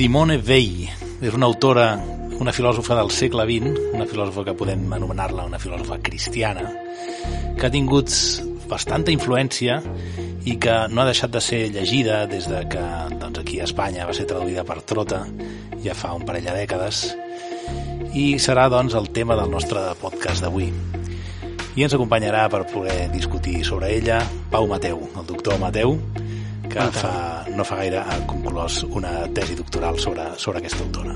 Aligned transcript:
Simone 0.00 0.38
Weil 0.38 0.86
és 1.20 1.34
una 1.36 1.44
autora, 1.44 1.90
una 2.40 2.54
filòsofa 2.56 2.94
del 2.96 3.10
segle 3.12 3.44
XX, 3.44 3.82
una 3.92 4.06
filòsofa 4.08 4.46
que 4.46 4.54
podem 4.56 4.86
anomenar-la 4.96 5.44
una 5.44 5.58
filòsofa 5.60 5.98
cristiana, 6.00 6.62
que 7.58 7.68
ha 7.68 7.70
tingut 7.74 8.08
bastanta 8.70 9.12
influència 9.12 9.76
i 10.48 10.54
que 10.56 10.78
no 10.88 11.02
ha 11.02 11.06
deixat 11.10 11.34
de 11.34 11.42
ser 11.44 11.58
llegida 11.74 12.22
des 12.30 12.48
de 12.48 12.62
que 12.72 12.86
doncs, 13.20 13.42
aquí 13.42 13.60
a 13.60 13.66
Espanya 13.68 14.06
va 14.08 14.16
ser 14.16 14.24
traduïda 14.30 14.64
per 14.64 14.78
Trota 14.88 15.20
ja 15.84 15.92
fa 15.92 16.14
un 16.16 16.24
parell 16.24 16.48
de 16.48 16.56
dècades. 16.62 17.02
I 18.16 18.40
serà 18.40 18.70
doncs 18.72 18.96
el 18.96 19.12
tema 19.12 19.36
del 19.36 19.52
nostre 19.52 19.84
podcast 20.00 20.40
d'avui. 20.40 20.72
I 21.76 21.84
ens 21.84 21.92
acompanyarà 21.92 22.48
per 22.48 22.64
poder 22.72 23.10
discutir 23.12 23.66
sobre 23.68 23.92
ella 24.00 24.22
Pau 24.48 24.64
Mateu, 24.64 25.10
el 25.12 25.28
doctor 25.28 25.60
Mateu 25.60 25.98
que 26.70 26.88
fa, 26.94 27.39
no 27.60 27.66
fa 27.68 27.76
gaire 27.82 28.00
ha 28.00 28.16
conclòs 28.24 28.80
una 28.88 29.26
tesi 29.36 29.54
doctoral 29.58 29.98
sobre, 30.00 30.30
sobre 30.40 30.62
aquesta 30.62 30.80
autora. 30.86 31.12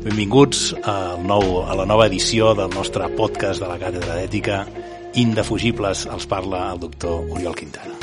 Benvinguts 0.00 0.70
al 0.80 1.24
nou, 1.28 1.58
a 1.68 1.74
la 1.76 1.84
nova 1.84 2.06
edició 2.08 2.54
del 2.56 2.70
nostre 2.72 3.08
podcast 3.18 3.60
de 3.60 3.68
la 3.68 3.76
Càtedra 3.80 4.16
d'Ètica 4.16 4.62
Indefugibles, 5.20 6.06
els 6.08 6.24
parla 6.30 6.70
el 6.72 6.80
doctor 6.80 7.26
Oriol 7.36 7.56
Quintana. 7.58 7.96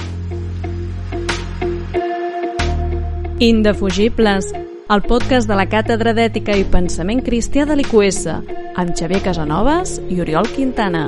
Indefugibles, 3.39 4.51
el 4.53 5.01
podcast 5.09 5.49
de 5.49 5.57
la 5.57 5.65
Càtedra 5.71 6.13
d'Ètica 6.13 6.53
i 6.59 6.67
Pensament 6.69 7.23
Cristià 7.25 7.65
de 7.65 7.79
l'IQS, 7.79 8.27
amb 8.75 8.93
Xavier 8.93 9.23
Casanovas 9.25 9.97
i 10.09 10.19
Oriol 10.21 10.51
Quintana. 10.53 11.07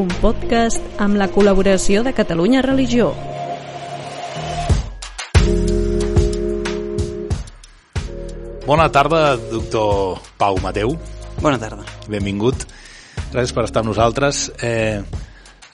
Un 0.00 0.08
podcast 0.22 0.80
amb 1.02 1.20
la 1.20 1.28
col·laboració 1.28 2.06
de 2.06 2.14
Catalunya 2.16 2.64
Religió. 2.64 3.10
Bona 8.70 8.86
tarda, 8.86 9.34
doctor 9.34 10.20
Pau 10.38 10.54
Mateu. 10.62 10.92
Bona 11.42 11.58
tarda. 11.58 11.82
Benvingut. 12.06 12.68
Gràcies 13.32 13.50
per 13.50 13.64
estar 13.66 13.82
amb 13.82 13.90
nosaltres. 13.90 14.44
Eh, 14.62 15.02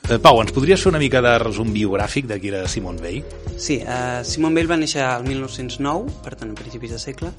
eh, 0.08 0.16
Pau, 0.25 0.41
ens 0.41 0.55
podries 0.56 0.80
fer 0.80 0.89
una 0.89 1.02
mica 1.02 1.20
de 1.20 1.34
resum 1.42 1.74
biogràfic 1.74 2.24
de 2.30 2.41
qui 2.41 2.48
era 2.48 2.62
Simon 2.72 2.97
Weil? 3.05 3.20
Sí, 3.61 3.83
uh, 3.84 4.24
Simon 4.24 4.56
Weil 4.56 4.72
va 4.72 4.80
néixer 4.80 5.05
al 5.05 5.28
1909, 5.28 6.22
per 6.24 6.39
tant, 6.41 6.56
a 6.56 6.56
principis 6.56 6.97
de 6.97 7.02
segle, 7.05 7.34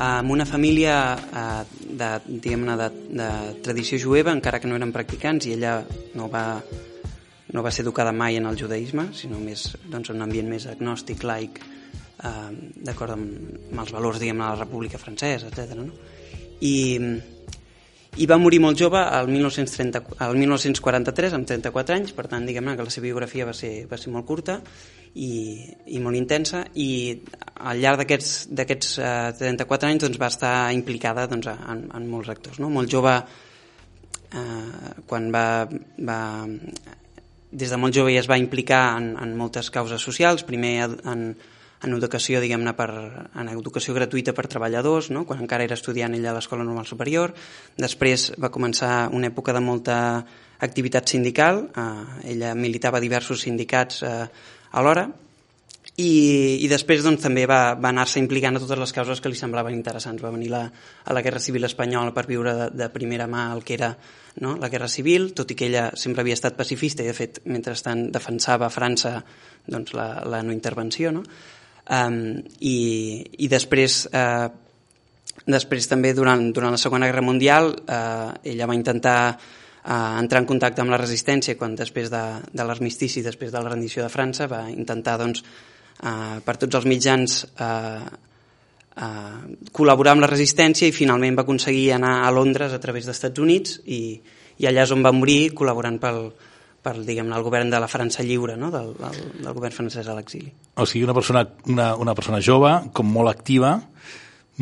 amb 0.00 0.32
una 0.32 0.48
família 0.48 0.96
uh, 1.12 1.60
de, 1.76 2.10
diguem-ne, 2.24 2.80
de, 2.80 2.90
de 3.20 3.30
tradició 3.68 4.00
jueva, 4.00 4.32
encara 4.32 4.64
que 4.64 4.72
no 4.72 4.80
eren 4.80 4.96
practicants, 4.96 5.44
i 5.44 5.58
ella 5.58 5.82
no 6.16 6.32
va, 6.32 6.46
no 7.52 7.60
va 7.60 7.68
ser 7.68 7.84
educada 7.84 8.16
mai 8.16 8.40
en 8.40 8.48
el 8.48 8.56
judaïsme, 8.56 9.10
sinó 9.12 9.44
més 9.44 9.74
doncs, 9.84 10.08
en 10.08 10.22
un 10.22 10.30
ambient 10.30 10.48
més 10.56 10.70
agnòstic, 10.72 11.28
laic, 11.28 11.60
uh, 12.24 12.50
d'acord 12.88 13.16
amb, 13.16 13.54
amb 13.72 13.80
els 13.84 13.94
valors, 13.94 14.20
diguem 14.22 14.40
de 14.40 14.44
la 14.44 14.58
República 14.58 15.00
Francesa, 15.00 15.50
etc. 15.50 15.76
No? 15.78 15.88
I, 16.64 16.76
i 18.16 18.24
va 18.24 18.38
morir 18.40 18.62
molt 18.64 18.78
jove 18.80 18.96
al 18.96 19.28
1930, 19.28 20.16
al 20.24 20.36
1943 20.40 21.34
amb 21.36 21.48
34 21.48 21.96
anys, 21.98 22.14
per 22.16 22.24
tant 22.30 22.46
diguem-ne 22.48 22.76
que 22.76 22.86
la 22.86 22.92
seva 22.92 23.04
biografia 23.10 23.44
va 23.48 23.52
ser, 23.56 23.72
va 23.90 23.98
ser 24.00 24.12
molt 24.14 24.24
curta 24.28 24.60
i, 25.12 25.66
i 25.92 26.00
molt 26.00 26.16
intensa 26.16 26.62
i 26.80 26.88
al 27.60 27.82
llarg 27.82 28.00
d'aquests 28.06 28.94
uh, 29.00 29.32
34 29.36 29.90
anys 29.90 30.06
doncs, 30.06 30.20
va 30.20 30.30
estar 30.32 30.54
implicada 30.76 31.26
doncs, 31.28 31.50
en, 31.52 31.84
en 31.92 32.08
molts 32.08 32.32
actors. 32.32 32.60
No? 32.62 32.70
Molt 32.72 32.92
jove, 32.92 33.12
uh, 33.20 34.94
quan 35.08 35.28
va, 35.34 35.46
va, 36.08 36.20
des 37.52 37.72
de 37.72 37.80
molt 37.80 37.96
jove 37.96 38.16
ja 38.16 38.24
es 38.24 38.30
va 38.32 38.40
implicar 38.40 38.82
en, 38.96 39.12
en 39.20 39.36
moltes 39.36 39.68
causes 39.74 40.00
socials, 40.00 40.44
primer 40.48 40.74
en, 40.88 41.34
en 41.84 41.92
educació, 41.96 42.40
diguem-ne, 42.40 42.72
per, 42.78 42.88
en 43.36 43.50
educació 43.52 43.94
gratuïta 43.96 44.32
per 44.36 44.46
treballadors, 44.48 45.10
no? 45.12 45.26
quan 45.28 45.42
encara 45.44 45.66
era 45.66 45.76
estudiant 45.76 46.14
ella 46.16 46.32
a 46.32 46.38
l'Escola 46.38 46.64
Normal 46.64 46.88
Superior. 46.88 47.34
Després 47.76 48.30
va 48.40 48.52
començar 48.54 49.10
una 49.12 49.28
època 49.28 49.52
de 49.52 49.62
molta 49.64 49.98
activitat 50.64 51.12
sindical, 51.12 51.66
eh, 51.76 52.32
ella 52.32 52.54
militava 52.56 53.02
diversos 53.02 53.44
sindicats 53.44 54.02
eh, 54.02 54.24
alhora, 54.72 55.08
i, 55.96 56.60
i 56.60 56.68
després 56.68 57.00
doncs, 57.04 57.22
també 57.24 57.46
va, 57.48 57.72
va 57.80 57.88
anar-se 57.88 58.20
implicant 58.20 58.58
a 58.58 58.60
totes 58.60 58.78
les 58.82 58.92
causes 58.92 59.22
que 59.22 59.30
li 59.32 59.38
semblaven 59.38 59.72
interessants. 59.72 60.20
Va 60.20 60.32
venir 60.34 60.50
la, 60.52 60.66
a 60.68 61.16
la 61.16 61.22
Guerra 61.24 61.40
Civil 61.40 61.64
Espanyola 61.64 62.12
per 62.12 62.26
viure 62.28 62.52
de, 62.58 62.66
de 62.76 62.88
primera 62.92 63.28
mà 63.30 63.46
el 63.54 63.64
que 63.64 63.78
era 63.78 63.94
no? 64.44 64.56
la 64.60 64.68
Guerra 64.68 64.90
Civil, 64.92 65.30
tot 65.32 65.52
i 65.52 65.56
que 65.56 65.70
ella 65.70 65.86
sempre 65.96 66.20
havia 66.20 66.36
estat 66.36 66.58
pacifista 66.58 67.04
i 67.04 67.08
de 67.08 67.16
fet 67.16 67.40
mentrestant 67.48 68.10
defensava 68.12 68.68
França 68.68 69.22
doncs, 69.64 69.94
la, 69.96 70.08
la 70.28 70.42
no 70.44 70.52
intervenció. 70.52 71.14
No? 71.16 71.24
Um, 71.86 72.42
i, 72.66 72.78
i 73.38 73.46
després, 73.46 74.08
uh, 74.10 74.48
després 75.46 75.86
també 75.86 76.10
durant, 76.18 76.48
durant 76.50 76.74
la 76.74 76.80
Segona 76.82 77.06
Guerra 77.06 77.22
Mundial 77.22 77.70
uh, 77.76 78.32
ella 78.42 78.66
va 78.66 78.74
intentar 78.74 79.18
uh, 79.30 80.18
entrar 80.18 80.42
en 80.42 80.48
contacte 80.50 80.82
amb 80.82 80.90
la 80.90 80.98
resistència 80.98 81.54
quan 81.54 81.76
després 81.78 82.10
de, 82.10 82.22
de 82.50 82.66
l'armistici, 82.66 83.22
després 83.22 83.54
de 83.54 83.62
la 83.62 83.70
rendició 83.70 84.02
de 84.02 84.10
França, 84.10 84.48
va 84.50 84.64
intentar 84.72 85.14
doncs, 85.22 85.44
uh, 86.02 86.40
per 86.42 86.56
tots 86.58 86.80
els 86.80 86.88
mitjans 86.90 87.38
uh, 87.54 88.02
uh, 88.02 89.38
col·laborar 89.70 90.16
amb 90.16 90.26
la 90.26 90.32
resistència 90.32 90.90
i 90.90 90.96
finalment 90.96 91.38
va 91.38 91.46
aconseguir 91.46 91.92
anar 91.94 92.16
a 92.26 92.34
Londres 92.34 92.74
a 92.74 92.82
través 92.82 93.06
dels 93.06 93.20
Estats 93.20 93.46
Units 93.46 93.78
i, 93.86 94.02
i 94.58 94.66
allà 94.66 94.88
és 94.88 94.94
on 94.96 95.06
va 95.06 95.14
morir 95.14 95.52
col·laborant 95.54 96.02
pel, 96.02 96.24
per 96.86 96.94
diguem 97.02 97.32
el 97.34 97.42
govern 97.42 97.72
de 97.72 97.80
la 97.82 97.90
França 97.90 98.22
lliure, 98.22 98.54
no? 98.60 98.70
del, 98.70 98.92
del, 99.00 99.18
del 99.40 99.56
govern 99.56 99.74
francès 99.74 100.06
a 100.06 100.14
l'exili. 100.14 100.52
O 100.78 100.86
sigui, 100.86 101.02
una 101.08 101.16
persona, 101.16 101.42
una, 101.66 101.90
una 101.98 102.14
persona 102.14 102.38
jove, 102.44 102.72
com 102.94 103.10
molt 103.10 103.32
activa, 103.32 103.74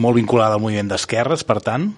molt 0.01 0.17
vinculada 0.17 0.57
al 0.57 0.65
moviment 0.65 0.89
d'esquerres, 0.91 1.45
per 1.45 1.61
tant? 1.65 1.91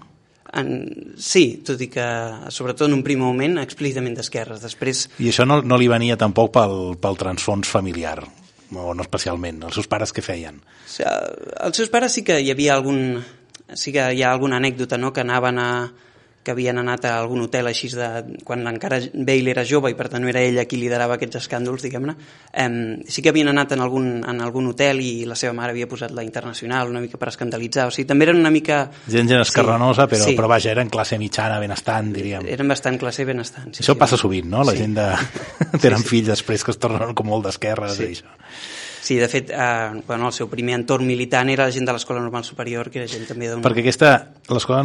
En, 0.57 0.71
sí, 1.19 1.61
tot 1.67 1.81
i 1.83 1.89
que, 1.93 2.07
sobretot 2.55 2.89
en 2.89 2.97
un 2.97 3.05
primer 3.07 3.27
moment, 3.27 3.59
explícitament 3.63 4.17
d'esquerres. 4.19 4.63
Després... 4.65 5.07
I 5.23 5.31
això 5.31 5.47
no, 5.47 5.61
no 5.63 5.79
li 5.79 5.89
venia 5.91 6.19
tampoc 6.19 6.53
pel, 6.57 6.77
pel 7.03 7.19
transfons 7.21 7.71
familiar, 7.71 8.19
o 8.75 8.95
no 8.95 9.07
especialment, 9.07 9.63
els 9.69 9.79
seus 9.79 9.91
pares 9.91 10.15
què 10.15 10.25
feien? 10.25 10.59
O 10.59 10.91
sigui, 10.97 11.15
els 11.69 11.83
seus 11.83 11.93
pares 11.93 12.19
sí 12.19 12.27
que 12.27 12.41
hi 12.43 12.51
havia 12.55 12.75
algun... 12.79 13.23
Sí 13.75 13.91
que 13.91 14.03
hi 14.15 14.21
ha 14.23 14.31
alguna 14.31 14.61
anècdota, 14.61 14.95
no?, 14.95 15.11
que 15.11 15.25
anaven 15.25 15.59
a, 15.59 15.71
que 16.47 16.55
havien 16.55 16.79
anat 16.79 17.09
a 17.09 17.17
algun 17.19 17.43
hotel 17.43 17.67
així 17.67 17.91
de, 17.91 18.39
quan 18.47 18.63
encara 18.71 19.01
Bale 19.13 19.51
era 19.51 19.65
jove 19.67 19.91
i 19.91 19.97
per 19.99 20.07
tant 20.13 20.23
no 20.23 20.31
era 20.31 20.45
ella 20.47 20.67
qui 20.71 20.79
liderava 20.79 21.17
aquests 21.19 21.41
escàndols, 21.43 21.83
diguem-ne, 21.83 22.15
eh, 22.53 22.69
sí 23.11 23.25
que 23.25 23.33
havien 23.33 23.51
anat 23.51 23.75
en 23.75 23.83
algun, 23.83 24.07
en 24.23 24.43
algun 24.45 24.71
hotel 24.71 25.03
i 25.03 25.11
la 25.27 25.35
seva 25.39 25.57
mare 25.59 25.75
havia 25.75 25.91
posat 25.91 26.15
la 26.15 26.25
internacional 26.27 26.93
una 26.93 27.03
mica 27.03 27.19
per 27.19 27.33
escandalitzar, 27.33 27.89
o 27.91 27.95
sigui, 27.95 28.07
també 28.13 28.29
eren 28.29 28.39
una 28.45 28.55
mica... 28.55 28.85
Gent, 29.09 29.27
gent 29.33 29.43
escarrenosa, 29.43 30.07
sí, 30.07 30.15
però, 30.15 30.31
sí. 30.31 30.39
però 30.39 30.53
vaja, 30.55 30.71
eren 30.77 30.93
classe 30.93 31.19
mitjana, 31.19 31.59
benestant, 31.63 32.15
diríem. 32.15 32.47
Eren 32.57 32.71
bastant 32.71 33.01
classe 33.03 33.27
benestant. 33.27 33.73
Sí, 33.73 33.83
Això 33.83 33.97
sí, 33.97 34.01
passa 34.01 34.21
sovint, 34.21 34.47
no? 34.53 34.63
La 34.67 34.77
sí. 34.77 34.85
gent 34.85 34.97
de... 35.01 35.11
tenen 35.83 36.03
sí, 36.03 36.07
sí. 36.07 36.11
fills 36.15 36.33
després 36.37 36.65
que 36.65 36.75
es 36.77 36.83
tornen 36.83 37.17
com 37.19 37.33
molt 37.35 37.51
d'esquerres 37.51 37.99
sí. 37.99 38.07
i 38.07 38.15
això. 38.15 38.37
Sí, 39.07 39.15
de 39.15 39.29
fet, 39.29 39.53
eh, 39.55 40.03
bueno, 40.05 40.27
el 40.27 40.33
seu 40.35 40.49
primer 40.51 40.75
entorn 40.75 41.07
militant 41.07 41.47
era 41.53 41.69
la 41.69 41.71
gent 41.71 41.85
de 41.87 41.93
l'Escola 41.95 42.19
Normal 42.19 42.43
Superior, 42.43 42.89
que 42.91 42.99
era 42.99 43.07
gent 43.07 43.23
també 43.29 43.47
d'un... 43.47 43.61
Perquè 43.63 43.85
aquesta, 43.85 44.09
l'escola, 44.51 44.81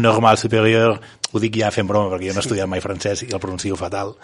Normal 0.00 0.40
Superior, 0.40 0.96
ho 1.28 1.42
dic 1.42 1.58
ja 1.60 1.68
fent 1.74 1.90
broma, 1.90 2.08
perquè 2.14 2.30
jo 2.30 2.32
no 2.32 2.40
he 2.40 2.44
estudiat 2.46 2.70
mai 2.72 2.80
francès 2.80 3.26
i 3.26 3.28
el 3.28 3.42
pronuncio 3.42 3.76
fatal, 3.76 4.14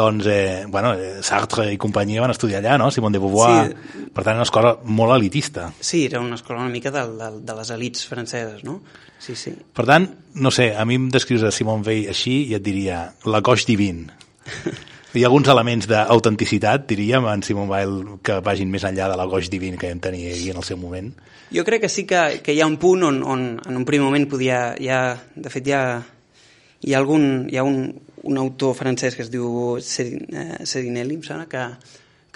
doncs, 0.00 0.26
eh, 0.34 0.66
bueno, 0.66 0.96
Sartre 1.22 1.68
i 1.70 1.78
companyia 1.78 2.26
van 2.26 2.34
estudiar 2.34 2.58
allà, 2.58 2.74
no? 2.82 2.90
Simone 2.90 3.14
de 3.14 3.22
Beauvoir, 3.22 3.70
sí. 3.70 4.10
per 4.10 4.26
tant, 4.26 4.42
una 4.42 4.48
escola 4.48 4.74
molt 4.82 5.14
elitista. 5.14 5.70
Sí, 5.78 6.02
era 6.10 6.18
una 6.18 6.42
escola 6.42 6.66
una 6.66 6.74
mica 6.74 6.90
de, 6.90 7.06
de, 7.22 7.32
de 7.46 7.58
les 7.62 7.70
elites 7.78 8.10
franceses, 8.10 8.66
no? 8.66 8.80
Sí, 9.22 9.38
sí. 9.38 9.54
Per 9.54 9.86
tant, 9.86 10.10
no 10.42 10.50
sé, 10.50 10.72
a 10.74 10.82
mi 10.90 10.98
em 10.98 11.06
descrius 11.14 11.46
a 11.46 11.54
Simone 11.54 11.86
Weil 11.86 12.10
així 12.10 12.40
i 12.50 12.58
et 12.58 12.66
diria 12.66 13.12
la 13.30 13.46
coix 13.46 13.70
divin. 13.70 14.08
Hi 15.16 15.22
ha 15.24 15.28
alguns 15.30 15.48
elements 15.48 15.86
d'autenticitat, 15.88 16.82
diríem, 16.90 17.24
en 17.32 17.40
Simon 17.40 17.70
Weil, 17.70 17.94
que 18.20 18.34
vagin 18.44 18.68
més 18.68 18.84
enllà 18.84 19.06
de 19.08 19.14
la 19.16 19.24
goix 19.24 19.46
divin 19.48 19.78
que 19.80 19.88
tenir 20.04 20.26
ahir 20.28 20.50
en 20.52 20.58
el 20.60 20.66
seu 20.68 20.76
moment? 20.76 21.08
Jo 21.54 21.64
crec 21.64 21.80
que 21.86 21.88
sí 21.88 22.04
que, 22.04 22.42
que 22.44 22.52
hi 22.52 22.60
ha 22.60 22.66
un 22.68 22.76
punt 22.76 23.06
on, 23.08 23.22
on 23.24 23.46
en 23.56 23.78
un 23.80 23.86
primer 23.88 24.04
moment 24.04 24.26
podia... 24.28 24.74
Hi 24.76 24.90
ha, 24.92 25.00
de 25.32 25.52
fet, 25.54 25.70
hi 25.70 25.72
ha, 25.72 25.80
hi 26.84 26.92
ha, 26.92 27.00
algun, 27.00 27.24
hi 27.48 27.56
ha 27.56 27.64
un, 27.64 27.86
un 28.28 28.42
autor 28.42 28.76
francès 28.76 29.16
que 29.16 29.24
es 29.24 29.32
diu 29.32 29.78
Serinelli, 29.80 31.16
em 31.16 31.24
sembla, 31.24 31.48
que, 31.48 31.64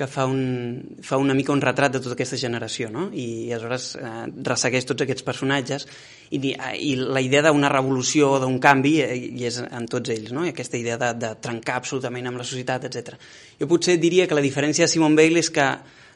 que 0.02 0.08
fa, 0.10 0.26
un, 0.26 0.99
fa 1.06 1.19
una 1.20 1.34
mica 1.38 1.54
un 1.54 1.62
retrat 1.62 1.94
de 1.94 2.02
tota 2.02 2.16
aquesta 2.16 2.38
generació, 2.40 2.90
no? 2.90 3.06
I, 3.14 3.46
i 3.46 3.54
aleshores 3.54 3.93
eh, 4.00 4.10
ressegueix 4.50 4.88
tots 4.88 5.06
aquests 5.06 5.26
personatges 5.26 5.87
i, 6.34 6.40
i 6.50 6.93
la 6.99 7.22
idea 7.22 7.44
d'una 7.46 7.70
revolució 7.70 8.34
o 8.34 8.43
d'un 8.43 8.58
canvi 8.62 8.96
eh, 9.04 9.14
hi 9.38 9.46
és 9.46 9.60
en 9.62 9.87
tots 9.90 10.10
ells, 10.10 10.34
no? 10.34 10.46
I 10.46 10.52
aquesta 10.52 10.81
idea 10.81 10.99
de, 10.99 11.12
de 11.22 11.34
trencar 11.44 11.78
absolutament 11.78 12.26
amb 12.31 12.43
la 12.43 12.49
societat, 12.49 12.88
etc. 12.90 13.14
Jo 13.60 13.70
potser 13.70 14.00
diria 14.02 14.26
que 14.26 14.38
la 14.38 14.44
diferència 14.44 14.88
de 14.88 14.93
Simon 14.93 15.19
Bale 15.19 15.43
és 15.44 15.52
que 15.54 15.69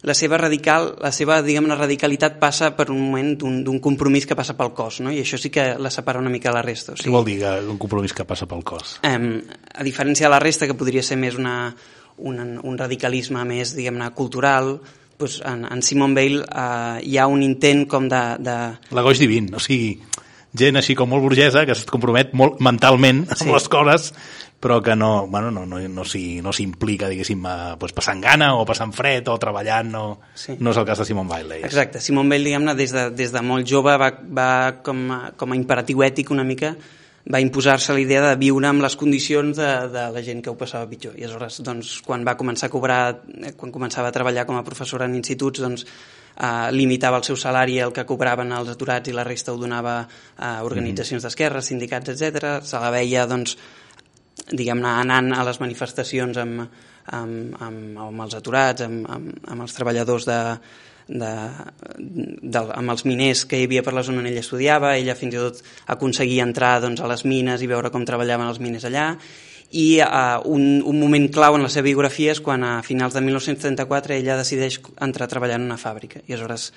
la 0.07 0.15
seva 0.15 0.39
radical, 0.39 0.93
la 1.03 1.11
seva, 1.15 1.39
diguem 1.43 1.67
radicalitat 1.73 2.37
passa 2.43 2.73
per 2.77 2.91
un 2.93 3.01
moment 3.01 3.33
d'un 3.39 3.81
compromís 3.83 4.27
que 4.29 4.37
passa 4.39 4.55
pel 4.59 4.75
cos, 4.77 5.01
no? 5.03 5.11
I 5.15 5.23
això 5.23 5.39
sí 5.41 5.51
que 5.51 5.73
la 5.81 5.91
separa 5.91 6.21
una 6.23 6.31
mica 6.31 6.51
de 6.51 6.59
la 6.59 6.63
resta. 6.67 6.93
O 6.93 6.97
sigui, 6.99 7.09
Què 7.09 7.15
vol 7.15 7.27
dir 7.27 7.39
un 7.71 7.79
compromís 7.81 8.15
que 8.15 8.27
passa 8.29 8.47
pel 8.51 8.63
cos? 8.67 8.99
Eh, 9.03 9.17
a 9.75 9.87
diferència 9.87 10.29
de 10.29 10.35
la 10.35 10.43
resta, 10.43 10.69
que 10.69 10.77
podria 10.79 11.03
ser 11.07 11.19
més 11.19 11.39
una, 11.41 11.75
un, 12.19 12.61
un 12.63 12.79
radicalisme 12.79 13.45
més, 13.49 13.75
diguem-ne, 13.77 14.11
cultural, 14.17 14.77
doncs 15.19 15.41
en, 15.49 15.65
en 15.73 15.83
Simon 15.83 16.15
Bale 16.17 16.43
eh, 16.45 17.01
hi 17.09 17.19
ha 17.19 17.27
un 17.27 17.43
intent 17.43 17.87
com 17.89 18.09
de... 18.09 18.23
de... 18.45 18.57
L'agoix 18.97 19.21
divin, 19.21 19.49
o 19.57 19.61
sigui, 19.63 19.95
gent 20.57 20.77
així 20.81 20.97
com 20.97 21.09
molt 21.13 21.25
burgesa, 21.25 21.65
que 21.69 21.77
es 21.77 21.85
compromet 21.89 22.35
molt 22.37 22.61
mentalment 22.65 23.25
amb 23.29 23.41
Sí. 23.41 23.49
les 23.53 23.69
coses, 23.69 24.11
però 24.61 24.81
que 24.83 24.97
no, 24.97 25.27
bueno, 25.29 25.51
no, 25.51 25.67
no, 25.69 25.79
no 25.89 26.05
s'hi 26.05 26.41
no 26.43 26.53
diguéssim, 26.53 27.45
a, 27.45 27.77
pues, 27.79 27.93
passant 27.93 28.21
gana 28.25 28.55
o 28.57 28.65
passant 28.65 28.93
fred 28.97 29.29
o 29.29 29.37
treballant, 29.39 29.91
no, 29.93 30.05
Sí. 30.35 30.57
no 30.59 30.71
és 30.73 30.77
el 30.77 30.87
cas 30.87 30.99
de 30.99 31.05
Simon 31.05 31.29
Bailey. 31.29 31.63
Exacte, 31.65 32.01
Simon 32.01 32.29
Bale, 32.29 32.45
diguem-ne, 32.45 32.75
des, 32.75 32.93
de, 32.93 33.11
des 33.11 33.33
de 33.33 33.43
molt 33.43 33.69
jove 33.69 33.97
va, 34.01 34.11
va 34.33 34.51
com, 34.83 35.11
a, 35.13 35.21
com 35.37 35.53
a 35.53 35.57
imperatiu 35.57 36.01
ètic 36.03 36.31
una 36.33 36.45
mica 36.45 36.75
va 37.33 37.41
imposar-se 37.43 37.93
la 37.93 38.01
idea 38.01 38.23
de 38.23 38.35
viure 38.39 38.69
amb 38.69 38.85
les 38.85 38.95
condicions 38.99 39.57
de, 39.59 39.71
de 39.91 40.05
la 40.15 40.23
gent 40.23 40.43
que 40.43 40.53
ho 40.53 40.59
passava 40.59 40.87
pitjor. 40.91 41.17
I 41.19 41.27
aleshores, 41.27 41.59
doncs, 41.67 41.97
quan 42.07 42.23
va 42.27 42.37
començar 42.39 42.69
a 42.69 42.73
cobrar, 42.73 43.01
eh, 43.41 43.53
quan 43.59 43.75
començava 43.75 44.13
a 44.13 44.15
treballar 44.15 44.47
com 44.47 44.59
a 44.59 44.65
professora 44.67 45.09
en 45.11 45.17
instituts, 45.19 45.63
doncs, 45.65 45.87
eh, 46.37 46.71
limitava 46.77 47.19
el 47.19 47.27
seu 47.27 47.39
salari 47.41 47.81
al 47.83 47.95
que 47.97 48.07
cobraven 48.07 48.55
els 48.55 48.71
aturats 48.77 49.11
i 49.11 49.17
la 49.17 49.27
resta 49.27 49.55
ho 49.55 49.59
donava 49.59 49.99
a 50.39 50.53
organitzacions 50.67 51.27
d'esquerra, 51.27 51.65
sindicats, 51.67 52.15
etc. 52.15 52.61
Se 52.63 52.83
la 52.83 52.95
veia, 52.95 53.27
doncs, 53.27 53.57
diguem-ne, 54.47 54.93
anant 55.03 55.33
a 55.35 55.43
les 55.49 55.59
manifestacions 55.59 56.39
amb, 56.39 56.67
amb, 57.11 57.57
amb, 57.59 58.03
amb 58.07 58.27
els 58.29 58.39
aturats, 58.39 58.87
amb, 58.87 59.03
amb, 59.11 59.33
amb 59.51 59.67
els 59.67 59.75
treballadors 59.75 60.29
de, 60.31 60.41
de, 61.09 61.33
de, 61.97 62.63
amb 62.75 62.93
els 62.93 63.05
miners 63.07 63.45
que 63.47 63.61
hi 63.61 63.67
havia 63.69 63.83
per 63.87 63.95
la 63.95 64.03
zona 64.07 64.23
on 64.23 64.31
ella 64.31 64.43
estudiava, 64.43 64.97
ella 64.99 65.15
fins 65.19 65.37
i 65.37 65.43
tot 65.43 65.63
aconseguia 65.95 66.47
entrar 66.47 66.77
doncs, 66.83 67.01
a 67.01 67.11
les 67.11 67.25
mines 67.25 67.63
i 67.63 67.71
veure 67.71 67.93
com 67.95 68.05
treballaven 68.07 68.51
els 68.51 68.61
miners 68.63 68.89
allà, 68.89 69.13
i 69.77 69.87
uh, 70.03 70.43
un, 70.47 70.83
un 70.87 70.99
moment 70.99 71.27
clau 71.33 71.57
en 71.59 71.65
la 71.67 71.71
seva 71.73 71.89
biografia 71.89 72.35
és 72.37 72.43
quan 72.43 72.63
a 72.63 72.77
finals 72.87 73.17
de 73.17 73.23
1934 73.25 74.15
ella 74.19 74.39
decideix 74.39 74.79
entrar 75.03 75.27
a 75.27 75.33
treballar 75.33 75.59
en 75.61 75.67
una 75.67 75.79
fàbrica, 75.81 76.23
i 76.27 76.35
aleshores 76.35 76.69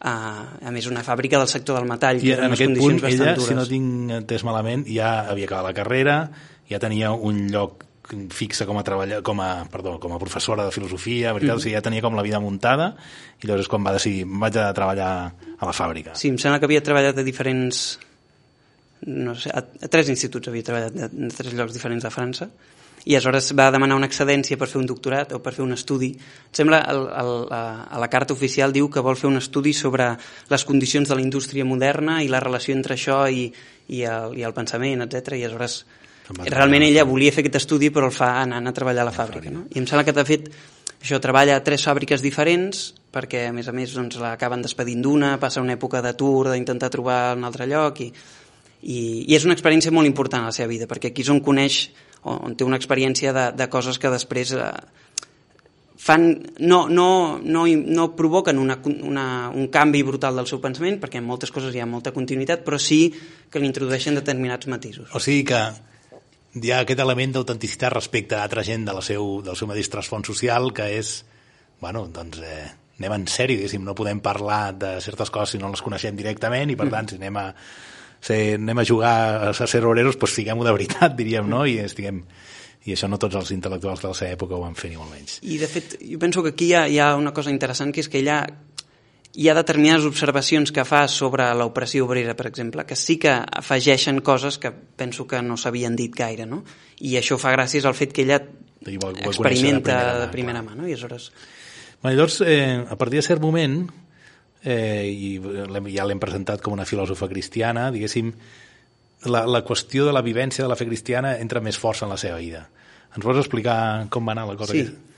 uh, 0.00 0.66
a 0.68 0.74
més 0.74 0.88
una 0.90 1.04
fàbrica 1.06 1.40
del 1.40 1.48
sector 1.48 1.80
del 1.80 1.88
metall, 1.88 2.20
I 2.20 2.34
que 2.34 2.36
en 2.40 2.56
aquest 2.56 2.76
punt, 2.80 3.00
ella, 3.04 3.32
dures. 3.32 3.48
si 3.48 3.56
no 3.56 3.64
tinc 3.68 4.18
entès 4.20 4.44
malament, 4.44 4.84
ja 4.88 5.16
havia 5.32 5.48
acabat 5.48 5.72
la 5.72 5.76
carrera, 5.76 6.20
ja 6.68 6.80
tenia 6.80 7.12
un 7.12 7.46
lloc 7.52 7.84
fixa 8.30 8.66
com 8.68 8.78
a 8.78 8.84
treballar, 8.84 9.22
com 9.24 9.40
a, 9.40 9.64
perdó, 9.70 9.96
com 10.00 10.12
a 10.14 10.18
professora 10.20 10.66
de 10.66 10.74
filosofia, 10.74 11.32
veritat? 11.32 11.56
Mm. 11.56 11.60
O 11.60 11.64
sigui, 11.64 11.74
ja 11.76 11.84
tenia 11.84 12.04
com 12.04 12.16
la 12.16 12.24
vida 12.26 12.40
muntada 12.42 12.92
i 13.40 13.48
llavors 13.48 13.64
és 13.64 13.70
quan 13.70 13.86
va 13.86 13.94
decidir, 13.96 14.26
vaig 14.28 14.58
a 14.60 14.68
treballar 14.76 15.10
a 15.58 15.64
la 15.64 15.74
fàbrica. 15.76 16.16
Sí, 16.18 16.28
em 16.32 16.38
sembla 16.40 16.60
que 16.60 16.68
havia 16.68 16.84
treballat 16.84 17.18
a 17.18 17.26
diferents... 17.26 17.86
No 19.04 19.34
sé, 19.36 19.50
a, 19.52 19.60
a 19.60 19.88
tres 19.92 20.08
instituts 20.08 20.48
havia 20.48 20.64
treballat, 20.64 20.94
de, 20.94 21.08
de 21.12 21.32
tres 21.36 21.56
llocs 21.56 21.74
diferents 21.76 22.04
de 22.06 22.12
França, 22.12 22.48
i 23.04 23.12
aleshores 23.12 23.50
va 23.52 23.66
demanar 23.72 23.98
una 23.98 24.08
excedència 24.08 24.56
per 24.56 24.68
fer 24.70 24.78
un 24.80 24.86
doctorat 24.88 25.34
o 25.36 25.40
per 25.44 25.52
fer 25.52 25.64
un 25.64 25.76
estudi. 25.76 26.14
Em 26.16 26.54
sembla, 26.56 26.80
el, 26.88 27.02
el, 27.20 27.32
a, 27.52 27.60
a 27.92 28.00
la 28.00 28.08
carta 28.12 28.32
oficial 28.32 28.72
diu 28.72 28.88
que 28.88 29.02
vol 29.04 29.18
fer 29.20 29.28
un 29.28 29.36
estudi 29.40 29.74
sobre 29.76 30.14
les 30.48 30.64
condicions 30.64 31.10
de 31.10 31.18
la 31.18 31.24
indústria 31.24 31.66
moderna 31.68 32.22
i 32.24 32.30
la 32.32 32.40
relació 32.40 32.76
entre 32.76 32.96
això 32.96 33.26
i, 33.28 33.50
i, 33.88 34.00
el, 34.08 34.38
i 34.40 34.46
el 34.48 34.56
pensament, 34.56 35.04
etc. 35.04 35.36
I 35.36 35.44
aleshores 35.44 35.82
realment 36.32 36.86
ella 36.86 37.04
volia 37.04 37.32
fer 37.32 37.44
aquest 37.44 37.58
estudi 37.60 37.90
però 37.92 38.08
el 38.08 38.14
fa 38.16 38.30
anant 38.40 38.66
a 38.66 38.72
treballar 38.76 39.04
a 39.04 39.10
la 39.10 39.14
fàbrica. 39.16 39.52
No? 39.52 39.66
I 39.74 39.80
em 39.82 39.88
sembla 39.88 40.06
que 40.06 40.16
de 40.16 40.24
fet 40.24 40.48
això 41.04 41.20
treballa 41.20 41.58
a 41.58 41.64
tres 41.64 41.84
fàbriques 41.84 42.24
diferents 42.24 42.94
perquè 43.12 43.44
a 43.50 43.52
més 43.52 43.68
a 43.68 43.74
més 43.76 43.92
doncs, 43.94 44.16
l'acaben 44.22 44.64
despedint 44.64 45.02
d'una, 45.04 45.36
passa 45.42 45.62
una 45.62 45.76
època 45.76 46.00
d'atur, 46.02 46.48
d'intentar 46.48 46.90
trobar 46.90 47.36
un 47.36 47.44
altre 47.44 47.68
lloc 47.68 48.00
i, 48.00 48.08
i, 48.82 48.98
i 49.28 49.36
és 49.36 49.44
una 49.44 49.54
experiència 49.54 49.92
molt 49.92 50.08
important 50.08 50.46
a 50.46 50.50
la 50.50 50.56
seva 50.56 50.72
vida 50.72 50.88
perquè 50.90 51.12
aquí 51.12 51.22
és 51.22 51.30
on 51.30 51.42
coneix, 51.44 51.84
on, 52.24 52.40
on 52.48 52.56
té 52.56 52.64
una 52.64 52.80
experiència 52.80 53.36
de, 53.36 53.50
de 53.52 53.68
coses 53.68 54.00
que 54.00 54.10
després 54.16 54.56
eh, 54.56 54.72
fan, 56.00 56.28
no, 56.58 56.84
no, 56.88 57.38
no, 57.44 57.68
no 57.68 58.10
provoquen 58.16 58.58
una, 58.58 58.80
una, 58.96 59.26
un 59.52 59.68
canvi 59.68 60.02
brutal 60.08 60.40
del 60.40 60.48
seu 60.48 60.64
pensament 60.64 60.98
perquè 61.04 61.20
en 61.20 61.28
moltes 61.28 61.52
coses 61.52 61.76
hi 61.76 61.84
ha 61.84 61.88
molta 61.88 62.16
continuïtat 62.16 62.64
però 62.64 62.80
sí 62.80 63.06
que 63.52 63.60
li 63.60 63.68
introdueixen 63.68 64.16
determinats 64.16 64.72
matisos. 64.72 65.12
O 65.12 65.20
sigui 65.20 65.44
que 65.52 65.66
hi 66.54 66.70
ha 66.70 66.80
aquest 66.84 67.00
element 67.02 67.34
d'autenticitat 67.34 67.92
respecte 67.94 68.36
a 68.38 68.44
altra 68.46 68.62
gent 68.66 68.86
de 68.86 68.94
la 68.94 69.02
seu, 69.02 69.40
del 69.44 69.56
seu 69.58 69.70
mateix 69.70 69.90
trasfons 69.90 70.28
social 70.30 70.70
que 70.74 70.86
és, 70.98 71.16
bueno, 71.82 72.06
doncs 72.14 72.40
eh, 72.44 72.68
anem 73.00 73.16
en 73.18 73.26
sèrio, 73.30 73.58
diguéssim, 73.58 73.82
no 73.84 73.96
podem 73.98 74.20
parlar 74.22 74.74
de 74.78 74.96
certes 75.02 75.32
coses 75.34 75.56
si 75.56 75.62
no 75.62 75.72
les 75.72 75.82
coneixem 75.82 76.16
directament 76.16 76.70
i 76.70 76.78
per 76.78 76.90
tant 76.92 77.10
si 77.10 77.18
anem 77.18 77.40
a, 77.42 77.48
ser, 78.20 78.40
anem 78.60 78.82
a 78.82 78.86
jugar 78.86 79.14
a 79.50 79.54
ser 79.54 79.82
oreros, 79.84 80.18
doncs 80.20 80.38
siguem-ho 80.38 80.66
de 80.66 80.76
veritat, 80.76 81.16
diríem, 81.20 81.48
no? 81.50 81.64
I 81.66 81.80
estiguem 81.84 82.22
i 82.84 82.92
això 82.92 83.08
no 83.08 83.16
tots 83.16 83.36
els 83.38 83.50
intel·lectuals 83.54 84.02
de 84.02 84.10
la 84.10 84.16
seva 84.16 84.34
època 84.36 84.58
ho 84.58 84.60
van 84.60 84.76
fer 84.76 84.90
ni 84.92 84.98
molt 85.00 85.10
menys. 85.14 85.38
I 85.48 85.56
de 85.60 85.68
fet, 85.70 85.96
jo 86.04 86.18
penso 86.20 86.42
que 86.44 86.52
aquí 86.52 86.68
hi 86.68 86.74
ha, 86.76 86.84
hi 86.88 86.98
ha 87.00 87.14
una 87.16 87.32
cosa 87.32 87.52
interessant 87.52 87.94
que 87.94 88.04
és 88.04 88.10
que 88.12 88.20
ella 88.20 88.42
hi 89.34 89.48
ha 89.48 89.54
determinades 89.56 90.06
observacions 90.06 90.70
que 90.72 90.84
fa 90.86 91.04
sobre 91.10 91.46
l'operació 91.58 92.06
obrera, 92.06 92.36
per 92.38 92.46
exemple, 92.46 92.84
que 92.86 92.96
sí 92.96 93.16
que 93.18 93.32
afegeixen 93.34 94.20
coses 94.22 94.60
que 94.62 94.70
penso 94.70 95.26
que 95.26 95.42
no 95.42 95.56
s'havien 95.58 95.96
dit 95.98 96.14
gaire, 96.14 96.46
no? 96.46 96.62
I 97.02 97.16
això 97.18 97.38
fa 97.42 97.52
gràcies 97.56 97.84
al 97.84 97.96
fet 97.98 98.14
que 98.14 98.22
ella 98.22 98.38
experimenta 98.84 99.98
de 100.14 100.24
de 100.24 100.30
primera 100.32 100.62
mà, 100.62 100.76
no? 100.78 100.86
I 100.86 100.94
aleshores... 100.94 101.32
Bueno, 102.02 102.16
llavors, 102.18 102.42
eh, 102.46 102.84
a 102.86 102.96
partir 103.00 103.18
de 103.18 103.26
cert 103.26 103.42
moment, 103.42 103.88
eh, 104.62 105.08
i 105.08 105.40
ja 105.94 106.06
l'hem 106.06 106.20
presentat 106.20 106.62
com 106.62 106.76
una 106.76 106.86
filòsofa 106.86 107.26
cristiana, 107.30 107.88
diguéssim, 107.90 108.30
la, 109.24 109.46
la 109.48 109.64
qüestió 109.64 110.06
de 110.06 110.12
la 110.12 110.22
vivència 110.22 110.62
de 110.62 110.70
la 110.70 110.76
fe 110.76 110.86
cristiana 110.86 111.38
entra 111.40 111.62
més 111.64 111.80
força 111.80 112.04
en 112.06 112.12
la 112.12 112.20
seva 112.20 112.38
vida. 112.38 112.68
Ens 113.16 113.24
vols 113.24 113.40
explicar 113.40 114.06
com 114.12 114.26
va 114.26 114.34
anar 114.36 114.46
la 114.50 114.56
cosa? 114.60 114.76
Sí. 114.76 114.84
aquesta? 114.84 115.13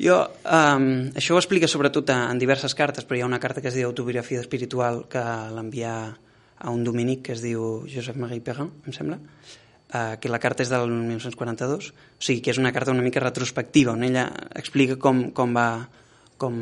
Jo, 0.00 0.16
um, 0.48 1.10
això 1.12 1.34
ho 1.34 1.38
explica 1.38 1.68
sobretot 1.68 2.08
en 2.14 2.38
diverses 2.40 2.72
cartes, 2.72 3.04
però 3.04 3.18
hi 3.18 3.22
ha 3.24 3.28
una 3.28 3.40
carta 3.40 3.60
que 3.60 3.68
es 3.68 3.76
diu 3.76 3.90
Autobiografia 3.90 4.40
espiritual 4.40 5.02
que 5.12 5.20
l'envia 5.52 5.92
a 6.60 6.72
un 6.72 6.86
dominic 6.86 7.26
que 7.26 7.34
es 7.34 7.42
diu 7.44 7.82
Josep 7.84 8.16
Marie 8.16 8.40
Perrin, 8.40 8.70
em 8.88 8.96
sembla, 8.96 9.18
uh, 9.20 10.16
que 10.16 10.32
la 10.32 10.40
carta 10.40 10.64
és 10.64 10.72
del 10.72 10.88
1942, 10.88 11.90
o 11.92 12.24
sigui 12.24 12.40
que 12.40 12.54
és 12.54 12.62
una 12.62 12.72
carta 12.72 12.96
una 12.96 13.04
mica 13.04 13.20
retrospectiva, 13.20 13.92
on 13.92 14.08
ella 14.08 14.24
explica 14.56 14.96
com, 14.96 15.26
com 15.36 15.52
va 15.52 15.68
com, 16.40 16.56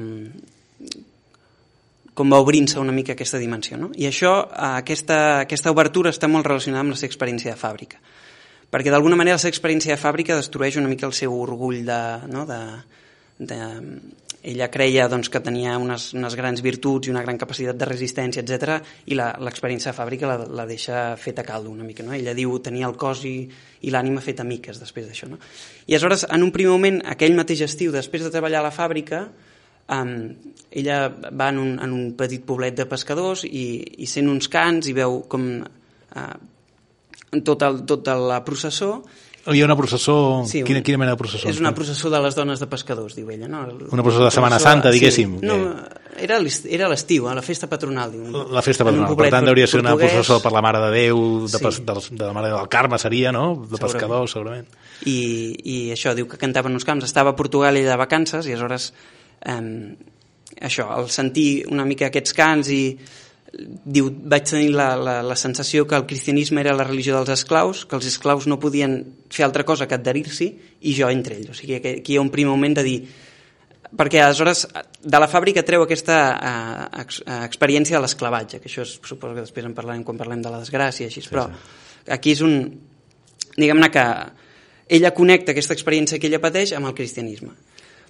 com 2.19 2.35
va 2.35 2.43
obrint-se 2.43 2.83
una 2.83 2.95
mica 2.97 3.15
aquesta 3.15 3.39
dimensió. 3.39 3.79
No? 3.79 3.93
I 3.95 4.11
això, 4.11 4.35
eh, 4.51 4.75
aquesta, 4.83 5.23
aquesta 5.47 5.71
obertura 5.71 6.11
està 6.11 6.27
molt 6.27 6.51
relacionada 6.51 6.83
amb 6.83 6.97
la 6.97 6.99
seva 6.99 7.15
experiència 7.15 7.55
de 7.55 7.61
fàbrica 7.61 8.03
perquè 8.69 8.91
d'alguna 8.93 9.17
manera 9.17 9.39
la 9.39 9.41
seva 9.41 9.55
experiència 9.55 9.95
de 9.95 10.01
fàbrica 10.01 10.37
destrueix 10.37 10.77
una 10.77 10.91
mica 10.91 11.07
el 11.07 11.15
seu 11.17 11.33
orgull 11.33 11.87
de... 11.87 12.01
No? 12.29 12.43
de, 12.45 12.59
de 13.39 13.59
ella 14.43 14.69
creia 14.71 15.09
doncs, 15.11 15.29
que 15.29 15.41
tenia 15.43 15.75
unes, 15.83 16.13
unes 16.15 16.35
grans 16.39 16.63
virtuts 16.63 17.09
i 17.09 17.11
una 17.11 17.25
gran 17.25 17.39
capacitat 17.41 17.77
de 17.77 17.89
resistència, 17.89 18.45
etc 18.45 18.79
i 19.11 19.17
l'experiència 19.19 19.91
de 19.91 19.97
fàbrica 19.97 20.31
la, 20.31 20.37
la 20.61 20.67
deixa 20.69 21.17
feta 21.19 21.43
caldo 21.43 21.73
una 21.73 21.85
mica. 21.85 22.07
No? 22.07 22.15
Ella 22.15 22.37
diu 22.39 22.55
tenia 22.63 22.87
el 22.87 22.95
cos 22.97 23.25
i, 23.27 23.35
i 23.83 23.93
l'ànima 23.93 24.23
fet 24.23 24.41
a 24.41 24.47
miques 24.47 24.79
després 24.79 25.09
d'això. 25.09 25.29
No? 25.33 25.41
I 25.87 25.97
aleshores, 25.97 26.25
en 26.31 26.47
un 26.47 26.55
primer 26.55 26.77
moment, 26.77 27.01
aquell 27.11 27.35
mateix 27.39 27.65
estiu, 27.67 27.93
després 27.93 28.25
de 28.25 28.33
treballar 28.35 28.63
a 28.63 28.69
la 28.69 28.75
fàbrica, 28.75 29.25
um, 29.99 30.15
ella 30.71 31.01
va 31.11 31.51
en 31.51 31.59
un, 31.65 31.75
en 31.83 31.97
un 31.99 32.13
petit 32.19 32.45
poblet 32.47 32.79
de 32.79 32.87
pescadors 32.87 33.43
i, 33.49 33.67
i 33.99 34.07
sent 34.07 34.31
uns 34.31 34.49
cants 34.53 34.87
i 34.87 34.95
veu 34.97 35.25
com 35.29 35.49
uh, 35.59 36.29
tota, 37.43 37.73
el, 37.73 37.83
tota 37.91 38.15
la 38.23 38.45
processó 38.47 39.01
Hi 39.49 39.61
ha 39.63 39.65
una 39.65 39.77
processó... 39.77 40.43
Sí, 40.47 40.63
quina, 40.63 40.81
un- 40.81 40.85
quina 40.85 40.99
mena 40.99 41.13
de 41.15 41.17
processó? 41.21 41.49
és 41.49 41.59
una 41.61 41.71
processó 41.75 42.11
de 42.13 42.19
les 42.21 42.35
dones 42.37 42.61
de 42.61 42.67
pescadors, 42.69 43.15
diu 43.17 43.31
ella. 43.31 43.49
No? 43.49 43.63
El- 43.65 43.87
Una 43.91 44.03
processó 44.05 44.25
de 44.27 44.31
Setmana 44.35 44.59
Santa, 44.61 44.91
diguéssim, 44.93 45.39
Sí. 45.41 45.47
No, 45.47 45.55
que- 45.57 46.25
era 46.25 46.37
era 46.69 46.89
l'estiu, 46.91 47.29
a 47.31 47.35
la 47.35 47.43
festa 47.43 47.69
patronal. 47.71 48.11
Diu. 48.13 48.47
La 48.53 48.61
festa 48.63 48.85
patronal. 48.85 49.15
Per 49.17 49.31
tant, 49.31 49.47
hauria 49.49 49.65
de 49.65 49.71
ser 49.71 49.81
una 49.81 49.95
processó 49.97 50.41
per 50.43 50.51
la 50.53 50.61
Mare 50.61 50.81
de 50.81 50.91
Déu, 50.91 51.47
de, 51.47 51.49
Sí. 51.59 51.83
de, 51.85 51.95
de 52.19 52.25
la 52.25 52.33
Mare 52.33 52.49
del 52.51 52.69
Carme 52.69 52.99
seria, 52.99 53.31
no? 53.33 53.55
De 53.55 53.77
Segurament. 53.77 53.93
pescadors, 53.93 54.33
segurament. 54.33 54.67
I, 55.07 55.17
i 55.65 55.77
això, 55.95 56.15
diu 56.19 56.27
que 56.27 56.37
cantaven 56.37 56.73
uns 56.75 56.85
camps. 56.85 57.05
Estava 57.05 57.31
a 57.31 57.37
Portugal 57.37 57.77
ella 57.77 57.91
de 57.95 57.97
vacances 57.97 58.47
i 58.47 58.53
aleshores 58.53 58.93
eh, 59.47 59.97
això, 60.61 60.89
al 60.91 61.09
sentir 61.09 61.65
una 61.71 61.85
mica 61.87 62.09
aquests 62.11 62.35
cants 62.35 62.69
i 62.75 62.83
diu, 63.59 64.09
vaig 64.31 64.45
tenir 64.47 64.71
la, 64.75 64.93
la, 64.97 65.17
la 65.27 65.37
sensació 65.37 65.87
que 65.87 65.97
el 65.99 66.07
cristianisme 66.07 66.63
era 66.63 66.77
la 66.77 66.87
religió 66.87 67.17
dels 67.17 67.41
esclaus, 67.41 67.85
que 67.89 67.97
els 67.99 68.07
esclaus 68.07 68.47
no 68.47 68.61
podien 68.63 69.01
fer 69.35 69.47
altra 69.47 69.65
cosa 69.67 69.89
que 69.89 69.99
adherir-s'hi 69.99 70.49
i 70.87 70.95
jo 70.95 71.11
entre 71.11 71.39
ells. 71.39 71.51
O 71.51 71.59
sigui, 71.59 71.81
que 71.83 71.99
aquí 72.01 72.15
hi 72.15 72.21
ha 72.21 72.25
un 72.25 72.31
primer 72.35 72.53
moment 72.55 72.79
de 72.79 72.87
dir 72.87 72.99
perquè 73.99 74.21
aleshores 74.21 74.67
de 75.01 75.21
la 75.21 75.29
fàbrica 75.31 75.65
treu 75.65 75.83
aquesta 75.83 76.19
ex, 77.01 77.23
uh, 77.25 77.41
experiència 77.47 77.97
de 77.97 78.03
l'esclavatge, 78.05 78.61
que 78.61 78.69
això 78.69 78.85
és, 78.85 78.99
suposo 79.01 79.35
que 79.35 79.47
després 79.47 79.67
en 79.67 79.75
parlarem 79.77 80.05
quan 80.05 80.21
parlem 80.21 80.43
de 80.45 80.53
la 80.53 80.61
desgràcia, 80.61 81.09
així, 81.09 81.25
sí, 81.25 81.33
però 81.33 81.49
sí. 81.49 82.13
aquí 82.15 82.37
és 82.37 82.45
un... 82.45 82.61
diguem-ne 83.57 83.91
que 83.91 84.05
ella 84.99 85.15
connecta 85.17 85.53
aquesta 85.53 85.75
experiència 85.77 86.21
que 86.21 86.29
ella 86.29 86.41
pateix 86.41 86.75
amb 86.77 86.89
el 86.91 86.95
cristianisme. 86.97 87.57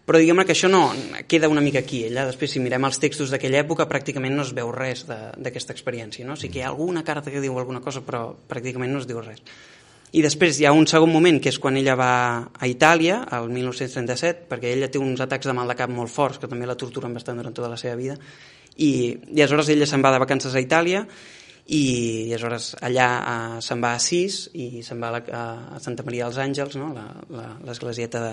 Però 0.09 0.17
diguem-ne 0.17 0.47
que 0.49 0.55
això 0.55 0.71
no 0.73 0.87
queda 1.29 1.51
una 1.53 1.61
mica 1.61 1.83
aquí. 1.83 1.99
Ella, 2.07 2.23
després, 2.25 2.55
si 2.55 2.61
mirem 2.65 2.87
els 2.89 2.97
textos 2.97 3.29
d'aquella 3.29 3.59
època, 3.61 3.85
pràcticament 3.91 4.33
no 4.33 4.47
es 4.47 4.55
veu 4.57 4.71
res 4.73 5.03
d'aquesta 5.05 5.75
experiència. 5.77 6.25
No? 6.25 6.33
O 6.33 6.41
sigui 6.41 6.55
que 6.55 6.63
hi 6.63 6.65
ha 6.65 6.71
alguna 6.71 7.03
carta 7.05 7.29
que 7.29 7.43
diu 7.45 7.59
alguna 7.61 7.83
cosa, 7.85 8.01
però 8.07 8.23
pràcticament 8.49 8.95
no 8.95 9.03
es 9.03 9.09
diu 9.11 9.21
res. 9.21 9.43
i 10.17 10.23
després 10.25 10.57
hi 10.57 10.65
ha 10.65 10.73
un 10.73 10.87
segon 10.89 11.13
moment, 11.13 11.37
que 11.45 11.51
és 11.53 11.59
quan 11.61 11.77
ella 11.77 11.93
va 11.93 12.13
a 12.57 12.67
Itàlia, 12.71 13.19
el 13.37 13.51
1937, 13.53 14.47
perquè 14.49 14.71
ella 14.73 14.89
té 14.89 14.97
uns 14.97 15.21
atacs 15.21 15.45
de 15.45 15.53
mal 15.53 15.69
de 15.69 15.77
cap 15.77 15.93
molt 15.93 16.09
forts, 16.09 16.39
que 16.41 16.49
també 16.49 16.65
la 16.65 16.79
torturen 16.81 17.13
bastant 17.13 17.37
durant 17.37 17.53
tota 17.53 17.69
la 17.69 17.77
seva 17.77 17.99
vida, 17.99 18.17
i, 18.79 18.89
i 19.13 19.43
aleshores 19.43 19.69
ella 19.69 19.85
se'n 19.85 20.01
va 20.01 20.15
de 20.15 20.23
vacances 20.25 20.57
a 20.57 20.63
Itàlia, 20.65 21.05
i, 21.67 21.83
i 21.83 22.33
aleshores 22.33 22.71
allà 22.81 23.11
uh, 23.19 23.61
se'n 23.61 23.85
va 23.85 23.93
a 23.93 24.01
Sis 24.01 24.47
i 24.55 24.81
se'n 24.81 25.05
va 25.05 25.13
a, 25.13 25.19
la, 25.19 25.45
a 25.77 25.83
Santa 25.85 26.09
Maria 26.09 26.25
dels 26.25 26.41
Àngels, 26.41 26.81
no? 26.81 26.95
l'esglésieta 27.69 28.25
de, 28.25 28.33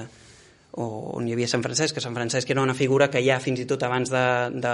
on 0.75 1.27
hi 1.27 1.35
havia 1.35 1.47
Sant 1.47 1.63
Francesc, 1.63 1.95
que 1.95 2.03
Sant 2.03 2.15
Francesc 2.15 2.49
era 2.51 2.63
una 2.63 2.75
figura 2.75 3.09
que 3.11 3.23
ja 3.23 3.39
fins 3.39 3.61
i 3.63 3.67
tot 3.69 3.83
abans 3.87 4.11
de, 4.11 4.25
de 4.59 4.73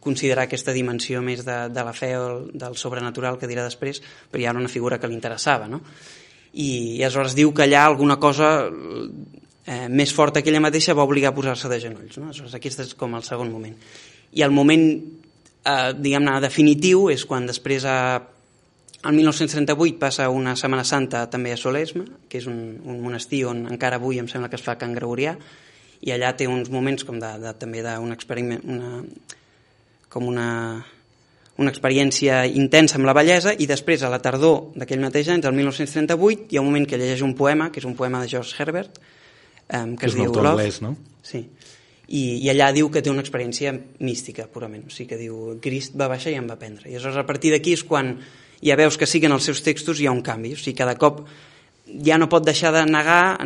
considerar 0.00 0.46
aquesta 0.46 0.74
dimensió 0.76 1.22
més 1.24 1.42
de, 1.46 1.56
de 1.72 1.84
la 1.84 1.94
fe 1.96 2.12
o 2.18 2.46
del 2.52 2.76
sobrenatural 2.78 3.38
que 3.40 3.48
dirà 3.50 3.64
després, 3.66 4.02
però 4.30 4.42
hi 4.42 4.46
ha 4.46 4.54
una 4.54 4.70
figura 4.70 5.00
que 5.00 5.08
li 5.08 5.16
interessava, 5.16 5.68
no? 5.70 5.80
I, 6.52 6.68
I 6.96 7.02
aleshores 7.02 7.34
diu 7.36 7.52
que 7.56 7.64
allà 7.66 7.84
alguna 7.84 8.18
cosa 8.20 8.50
eh, 8.68 9.88
més 9.88 10.12
forta 10.14 10.42
que 10.42 10.52
ella 10.52 10.62
mateixa 10.64 10.94
va 10.96 11.04
obligar 11.04 11.32
a 11.32 11.36
posar-se 11.36 11.72
de 11.72 11.80
genolls, 11.82 12.20
no? 12.20 12.30
Aleshores 12.30 12.54
aquest 12.56 12.84
és 12.86 12.94
com 12.98 13.16
el 13.18 13.26
segon 13.26 13.50
moment. 13.52 13.76
I 14.36 14.44
el 14.46 14.54
moment, 14.54 14.86
eh, 15.64 15.92
diguem-ne, 15.96 16.38
definitiu 16.44 17.08
és 17.12 17.24
quan 17.28 17.48
després 17.48 17.88
a, 17.88 17.98
el 19.06 19.14
1938 19.14 19.98
passa 20.00 20.28
una 20.30 20.56
Setmana 20.58 20.84
Santa 20.84 21.26
també 21.30 21.52
a 21.54 21.60
Solesma, 21.60 22.04
que 22.28 22.40
és 22.40 22.48
un, 22.50 22.58
un 22.84 22.98
monestir 23.04 23.44
on 23.46 23.64
encara 23.70 24.00
avui 24.00 24.18
em 24.18 24.28
sembla 24.30 24.50
que 24.50 24.58
es 24.58 24.64
fa 24.64 24.76
Can 24.80 24.96
Gregorià, 24.96 25.36
i 26.02 26.12
allà 26.12 26.32
té 26.36 26.48
uns 26.50 26.70
moments 26.72 27.06
com 27.06 27.20
de, 27.22 27.30
de, 27.42 27.54
també 27.58 27.82
d'un 27.84 28.12
experiment, 28.12 28.62
una, 28.66 29.00
com 30.12 30.26
una, 30.28 30.48
una 31.56 31.72
experiència 31.72 32.44
intensa 32.46 32.98
amb 32.98 33.08
la 33.08 33.14
bellesa 33.16 33.54
i 33.56 33.68
després 33.68 34.04
a 34.04 34.10
la 34.12 34.20
tardor 34.22 34.76
d'aquell 34.76 35.02
mateix 35.04 35.30
any, 35.32 35.44
del 35.44 35.56
1938, 35.56 36.50
hi 36.50 36.58
ha 36.58 36.64
un 36.64 36.70
moment 36.70 36.88
que 36.88 37.00
llegeix 37.00 37.24
un 37.24 37.36
poema, 37.38 37.70
que 37.72 37.80
és 37.82 37.88
un 37.88 37.96
poema 37.96 38.22
de 38.22 38.30
George 38.32 38.58
Herbert, 38.58 39.00
um, 39.72 39.96
que 39.96 40.10
és 40.10 40.12
es 40.12 40.18
diu 40.20 40.32
Love. 40.32 40.56
Anglès, 40.56 40.82
no? 40.84 40.96
Sí. 41.26 41.46
I, 42.06 42.22
I 42.44 42.50
allà 42.52 42.70
diu 42.74 42.90
que 42.92 43.02
té 43.02 43.10
una 43.10 43.24
experiència 43.24 43.72
mística, 44.04 44.46
purament. 44.52 44.84
O 44.86 44.94
sigui 44.94 45.08
que 45.10 45.18
diu, 45.18 45.56
Crist 45.62 45.96
va 45.98 46.06
baixar 46.12 46.34
i 46.34 46.38
em 46.38 46.46
va 46.46 46.58
prendre. 46.60 46.86
I 46.86 46.94
aleshores 46.94 47.18
a 47.18 47.26
partir 47.26 47.50
d'aquí 47.54 47.74
és 47.74 47.82
quan 47.86 48.14
ja 48.64 48.76
veus 48.76 48.96
que 48.96 49.06
sí 49.06 49.20
que 49.20 49.28
en 49.30 49.36
els 49.36 49.44
seus 49.44 49.62
textos 49.62 50.00
hi 50.00 50.06
ha 50.08 50.14
un 50.14 50.22
canvi. 50.24 50.54
O 50.54 50.60
sigui, 50.60 50.76
cada 50.78 50.96
cop 50.96 51.24
ja 52.04 52.18
no 52.18 52.28
pot 52.28 52.44
deixar 52.44 52.72
de 52.74 52.84
negar 52.88 53.36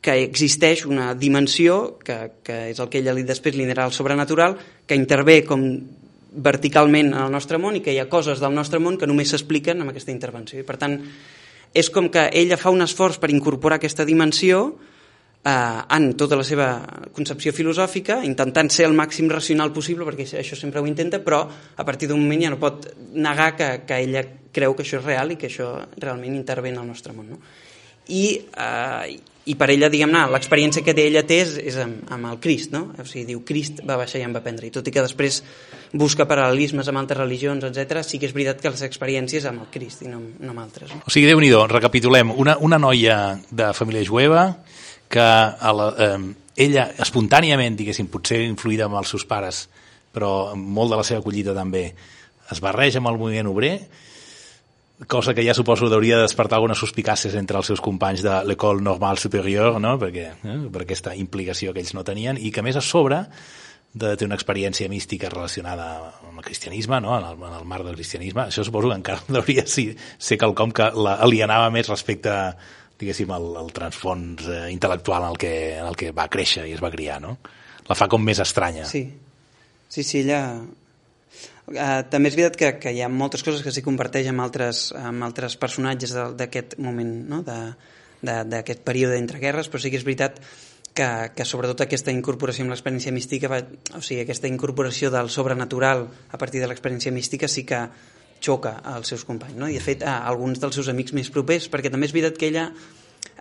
que 0.00 0.14
existeix 0.22 0.84
una 0.86 1.12
dimensió, 1.18 1.98
que, 2.04 2.18
que 2.46 2.68
és 2.70 2.78
el 2.78 2.88
que 2.88 3.00
ella 3.02 3.14
li, 3.16 3.24
després 3.26 3.56
li 3.58 3.66
el 3.66 3.92
sobrenatural, 3.92 4.56
que 4.86 4.96
intervé 4.96 5.42
com 5.44 5.64
verticalment 6.30 7.12
en 7.14 7.22
el 7.24 7.32
nostre 7.32 7.58
món 7.58 7.76
i 7.76 7.82
que 7.82 7.92
hi 7.92 7.98
ha 7.98 8.08
coses 8.08 8.40
del 8.40 8.54
nostre 8.54 8.78
món 8.78 8.98
que 8.98 9.08
només 9.08 9.32
s'expliquen 9.32 9.82
amb 9.82 9.90
aquesta 9.90 10.14
intervenció. 10.14 10.60
I 10.60 10.66
per 10.66 10.76
tant, 10.78 11.00
és 11.74 11.90
com 11.90 12.08
que 12.12 12.28
ella 12.32 12.56
fa 12.60 12.70
un 12.70 12.84
esforç 12.84 13.18
per 13.18 13.32
incorporar 13.32 13.78
aquesta 13.78 14.06
dimensió 14.08 14.78
eh, 15.44 15.80
en 15.96 16.10
tota 16.18 16.38
la 16.38 16.46
seva 16.46 16.68
concepció 17.14 17.52
filosòfica, 17.54 18.20
intentant 18.26 18.70
ser 18.72 18.88
el 18.88 18.96
màxim 18.96 19.30
racional 19.30 19.72
possible, 19.72 20.06
perquè 20.08 20.26
això 20.42 20.58
sempre 20.58 20.82
ho 20.82 20.88
intenta, 20.88 21.22
però 21.24 21.44
a 21.48 21.86
partir 21.86 22.08
d'un 22.08 22.20
moment 22.20 22.44
ja 22.44 22.52
no 22.54 22.60
pot 22.60 22.90
negar 23.14 23.54
que, 23.56 23.70
que 23.86 24.02
ella 24.04 24.24
creu 24.52 24.74
que 24.74 24.84
això 24.86 25.00
és 25.00 25.06
real 25.06 25.32
i 25.32 25.40
que 25.40 25.50
això 25.50 25.72
realment 25.96 26.36
intervé 26.36 26.72
en 26.74 26.82
el 26.82 26.86
nostre 26.88 27.14
món. 27.14 27.34
No? 27.34 27.40
I, 28.08 28.24
eh, 28.56 29.18
i 29.48 29.54
per 29.56 29.68
ella, 29.72 29.88
diguem-ne, 29.92 30.26
l'experiència 30.32 30.82
que 30.84 30.94
ella 30.96 31.22
té 31.28 31.38
és, 31.44 31.54
és 31.70 31.76
amb, 31.80 32.08
amb 32.12 32.28
el 32.30 32.38
Crist, 32.40 32.72
no? 32.72 32.82
O 32.96 33.04
sigui, 33.08 33.26
diu, 33.30 33.42
Crist 33.48 33.82
va 33.88 33.96
baixar 34.00 34.20
i 34.20 34.24
em 34.26 34.32
va 34.36 34.42
prendre. 34.44 34.68
I 34.68 34.72
tot 34.72 34.88
i 34.88 34.92
que 34.92 35.04
després 35.04 35.42
busca 35.92 36.26
paral·lelismes 36.28 36.88
amb 36.88 37.00
altres 37.00 37.20
religions, 37.20 37.64
etc, 37.68 38.02
sí 38.04 38.20
que 38.20 38.28
és 38.28 38.34
veritat 38.36 38.60
que 38.60 38.72
les 38.72 38.84
experiències 38.84 39.48
amb 39.48 39.64
el 39.64 39.70
Crist 39.72 40.04
i 40.04 40.10
no, 40.12 40.20
no 40.20 40.52
amb 40.52 40.64
altres. 40.64 40.92
No? 40.92 41.04
O 41.04 41.12
sigui, 41.12 41.28
déu 41.30 41.40
nhi 41.40 41.52
recapitulem. 41.72 42.32
Una, 42.36 42.58
una 42.60 42.80
noia 42.80 43.38
de 43.48 43.72
família 43.76 44.04
jueva 44.08 44.50
que 45.08 45.24
a 45.24 45.72
la, 45.72 45.88
eh, 45.98 46.18
ella 46.68 46.88
espontàniament, 47.00 47.76
diguéssim, 47.78 48.10
potser 48.12 48.42
influïda 48.44 48.88
amb 48.88 48.98
els 49.00 49.14
seus 49.14 49.24
pares, 49.28 49.66
però 50.12 50.54
molt 50.56 50.92
de 50.92 51.00
la 51.00 51.06
seva 51.06 51.22
acollida 51.22 51.54
també, 51.56 51.88
es 52.50 52.60
barreja 52.64 53.02
amb 53.02 53.12
el 53.12 53.18
moviment 53.20 53.50
obrer 53.50 53.74
cosa 55.06 55.34
que 55.34 55.44
ja 55.44 55.54
suposo 55.54 55.86
hauria 55.86 56.16
de 56.16 56.26
despertar 56.26 56.58
algunes 56.58 56.78
suspicàcies 56.78 57.36
entre 57.38 57.58
els 57.58 57.68
seus 57.70 57.80
companys 57.80 58.24
de 58.24 58.34
l'École 58.44 58.82
Normale 58.82 59.20
Supérieure, 59.20 59.78
no? 59.78 59.94
perquè, 60.00 60.32
eh, 60.42 60.58
per 60.72 60.82
aquesta 60.82 61.14
implicació 61.14 61.72
que 61.72 61.80
ells 61.84 61.94
no 61.94 62.02
tenien, 62.04 62.38
i 62.40 62.50
que 62.50 62.64
més 62.66 62.76
a 62.76 62.82
sobre 62.82 63.22
de 63.92 64.16
tenir 64.16 64.28
una 64.32 64.36
experiència 64.36 64.88
mística 64.90 65.30
relacionada 65.30 65.86
amb 66.26 66.40
el 66.40 66.44
cristianisme, 66.44 66.98
no? 67.00 67.14
en, 67.18 67.28
el, 67.30 67.38
en 67.46 67.54
el 67.60 67.68
marc 67.68 67.86
del 67.86 67.94
cristianisme, 67.94 68.48
això 68.48 68.64
suposo 68.66 68.90
que 68.90 68.98
encara 68.98 69.22
hauria 69.40 69.66
sí, 69.70 69.92
ser 70.18 70.38
quelcom 70.40 70.74
que 70.74 70.90
l'alienava 70.90 71.70
més 71.70 71.88
respecte 71.88 72.34
diguéssim, 72.98 73.30
al, 73.34 73.52
al 73.60 73.70
transfons 73.74 74.48
eh, 74.48 74.66
intel·lectual 74.74 75.24
en 75.24 75.32
el, 75.32 75.38
que, 75.40 75.54
en 75.78 75.86
el 75.86 75.96
que 75.98 76.10
va 76.16 76.28
créixer 76.32 76.66
i 76.68 76.74
es 76.76 76.82
va 76.82 76.92
criar, 76.94 77.20
no? 77.22 77.38
La 77.88 77.96
fa 77.96 78.08
com 78.10 78.22
més 78.24 78.40
estranya. 78.42 78.84
Sí, 78.88 79.06
sí, 79.88 80.04
sí 80.04 80.24
ella 80.24 80.42
Uh, 81.68 82.00
també 82.08 82.30
és 82.30 82.36
veritat 82.38 82.54
que, 82.56 82.68
que 82.80 82.90
hi 82.96 83.02
ha 83.04 83.10
moltes 83.12 83.42
coses 83.44 83.60
que 83.60 83.68
s'hi 83.68 83.82
comparteix 83.84 84.30
amb 84.30 84.40
altres, 84.40 84.86
amb 84.96 85.26
altres 85.26 85.58
personatges 85.60 86.14
d'aquest 86.38 86.78
moment, 86.80 87.10
no? 87.28 87.42
d'aquest 87.44 88.80
període 88.86 89.18
entre 89.20 89.36
guerres, 89.42 89.68
però 89.68 89.82
sí 89.82 89.92
que 89.92 90.00
és 90.00 90.06
veritat 90.06 90.40
que, 90.96 91.08
que 91.36 91.44
sobretot 91.44 91.84
aquesta 91.84 92.14
incorporació 92.14 92.64
amb 92.64 92.72
l'experiència 92.72 93.12
mística, 93.12 93.50
va, 93.52 93.60
o 93.94 94.00
sigui, 94.00 94.22
aquesta 94.24 94.48
incorporació 94.48 95.12
del 95.12 95.28
sobrenatural 95.30 96.06
a 96.08 96.40
partir 96.40 96.64
de 96.64 96.70
l'experiència 96.70 97.12
mística 97.12 97.52
sí 97.52 97.66
que 97.68 97.84
xoca 98.44 98.78
als 98.84 99.10
seus 99.12 99.24
companys, 99.28 99.58
no? 99.58 99.68
i 99.68 99.78
de 99.78 99.82
fet 99.82 100.04
a 100.06 100.20
alguns 100.28 100.60
dels 100.62 100.78
seus 100.78 100.88
amics 100.92 101.14
més 101.16 101.30
propers, 101.34 101.68
perquè 101.70 101.92
també 101.92 102.08
és 102.08 102.14
veritat 102.16 102.38
que 102.40 102.50
ella 102.50 102.68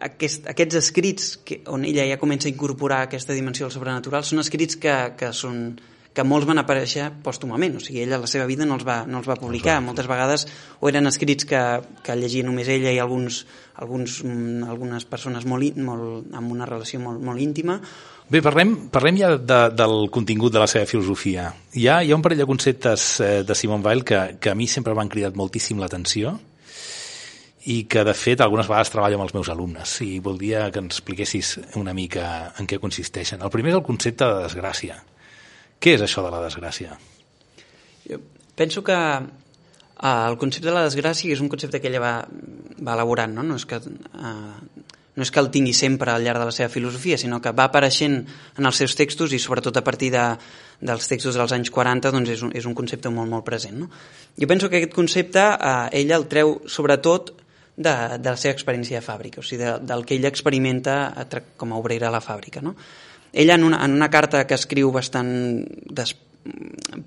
aquest, 0.07 0.47
aquests 0.49 0.79
escrits 0.79 1.29
que, 1.45 1.61
on 1.73 1.85
ella 1.87 2.05
ja 2.09 2.19
comença 2.21 2.47
a 2.49 2.53
incorporar 2.53 3.03
aquesta 3.05 3.35
dimensió 3.37 3.67
del 3.67 3.75
sobrenatural 3.75 4.25
són 4.25 4.43
escrits 4.43 4.77
que, 4.81 4.95
que 5.17 5.31
són 5.33 5.77
que 6.17 6.25
molts 6.25 6.47
van 6.49 6.57
aparèixer 6.57 7.11
pòstumament, 7.21 7.77
o 7.77 7.83
sigui, 7.83 8.01
ella 8.01 8.17
la 8.23 8.29
seva 8.29 8.47
vida 8.49 8.65
no 8.65 8.79
els 8.79 8.85
va, 8.87 9.03
no 9.05 9.21
els 9.21 9.29
va 9.29 9.37
publicar, 9.37 9.77
moltes 9.85 10.09
vegades 10.09 10.47
o 10.81 10.89
eren 10.89 11.05
escrits 11.05 11.45
que, 11.45 11.61
que 12.01 12.17
llegia 12.17 12.47
només 12.47 12.69
ella 12.73 12.89
i 12.89 12.97
alguns, 13.03 13.43
alguns, 13.77 14.23
mm, 14.25 14.65
algunes 14.65 15.05
persones 15.05 15.45
molt, 15.45 15.77
molt, 15.77 16.31
amb 16.33 16.53
una 16.57 16.65
relació 16.65 17.01
molt, 17.03 17.21
molt 17.21 17.43
íntima, 17.43 17.81
Bé, 18.27 18.41
parlem, 18.43 18.73
parlem 18.91 19.15
ja 19.21 19.29
de, 19.39 19.57
del 19.71 20.09
contingut 20.11 20.51
de 20.51 20.59
la 20.59 20.67
seva 20.67 20.83
filosofia. 20.83 21.45
Hi 21.79 21.85
ha, 21.87 22.01
hi 22.03 22.11
ha 22.11 22.17
un 22.17 22.23
parell 22.25 22.41
de 22.41 22.47
conceptes 22.49 23.05
eh, 23.23 23.29
de 23.47 23.55
Simone 23.55 23.85
Weil 23.85 24.03
que, 24.03 24.19
que 24.43 24.51
a 24.51 24.55
mi 24.57 24.67
sempre 24.67 24.91
m'han 24.97 25.07
cridat 25.07 25.37
moltíssim 25.39 25.79
l'atenció 25.79 26.33
i 27.71 27.85
que, 27.87 28.03
de 28.03 28.15
fet, 28.15 28.43
algunes 28.43 28.67
vegades 28.67 28.91
treballo 28.91 29.15
amb 29.15 29.29
els 29.29 29.35
meus 29.37 29.47
alumnes 29.53 29.95
i 30.03 30.17
voldria 30.23 30.65
que 30.75 30.83
ens 30.83 30.97
expliquessis 30.97 31.53
una 31.79 31.95
mica 31.95 32.51
en 32.59 32.67
què 32.67 32.81
consisteixen. 32.83 33.39
El 33.39 33.53
primer 33.53 33.71
és 33.71 33.79
el 33.79 33.87
concepte 33.87 34.27
de 34.27 34.43
desgràcia. 34.43 34.99
Què 35.79 35.93
és 35.97 36.03
això 36.03 36.23
de 36.25 36.33
la 36.33 36.41
desgràcia? 36.45 36.97
Jo 38.07 38.19
penso 38.57 38.83
que 38.83 38.97
eh, 38.97 40.27
el 40.29 40.37
concepte 40.41 40.69
de 40.69 40.75
la 40.75 40.85
desgràcia 40.87 41.33
és 41.33 41.41
un 41.43 41.49
concepte 41.51 41.81
que 41.81 41.91
ella 41.91 42.01
va, 42.01 42.13
va 42.81 42.95
elaborant, 42.97 43.35
no? 43.37 43.45
No 43.45 43.57
és 43.59 43.65
que, 43.69 43.77
eh, 43.77 44.85
no 45.17 45.25
és 45.25 45.33
que 45.33 45.41
el 45.41 45.51
tingui 45.53 45.73
sempre 45.77 46.13
al 46.13 46.25
llarg 46.25 46.41
de 46.41 46.49
la 46.49 46.55
seva 46.55 46.69
filosofia, 46.73 47.17
sinó 47.17 47.41
que 47.41 47.53
va 47.57 47.69
apareixent 47.69 48.19
en 48.57 48.69
els 48.69 48.81
seus 48.81 48.97
textos 48.97 49.33
i 49.33 49.41
sobretot 49.41 49.77
a 49.77 49.85
partir 49.85 50.11
de, 50.13 50.25
dels 50.81 51.09
textos 51.09 51.37
dels 51.37 51.53
anys 51.55 51.71
40 51.73 52.13
doncs 52.13 52.33
és, 52.33 52.45
un, 52.45 52.53
és 52.57 52.65
un 52.69 52.75
concepte 52.77 53.09
molt, 53.13 53.29
molt 53.29 53.45
present. 53.45 53.77
No? 53.81 53.89
Jo 54.37 54.49
penso 54.49 54.69
que 54.69 54.81
aquest 54.81 54.95
concepte 54.97 55.43
eh, 55.43 55.75
ella 56.01 56.17
el 56.17 56.27
treu 56.29 56.57
sobretot 56.65 57.35
de, 57.77 57.93
de 58.17 58.29
la 58.31 58.37
seva 58.37 58.55
experiència 58.55 58.99
de 58.99 59.05
fàbrica, 59.05 59.41
o 59.41 59.45
sigui, 59.45 59.61
de, 59.63 59.75
del 59.85 60.05
que 60.05 60.17
ella 60.17 60.31
experimenta 60.33 61.13
com 61.57 61.73
a 61.73 61.81
obrera 61.81 62.09
a 62.09 62.13
la 62.13 62.23
fàbrica. 62.25 62.65
No? 62.65 62.73
Ella, 63.33 63.55
en 63.55 63.63
una, 63.67 63.83
en 63.85 63.97
una 63.97 64.09
carta 64.09 64.45
que 64.47 64.57
escriu 64.57 64.91
bastant 64.95 65.29
des, 65.91 66.15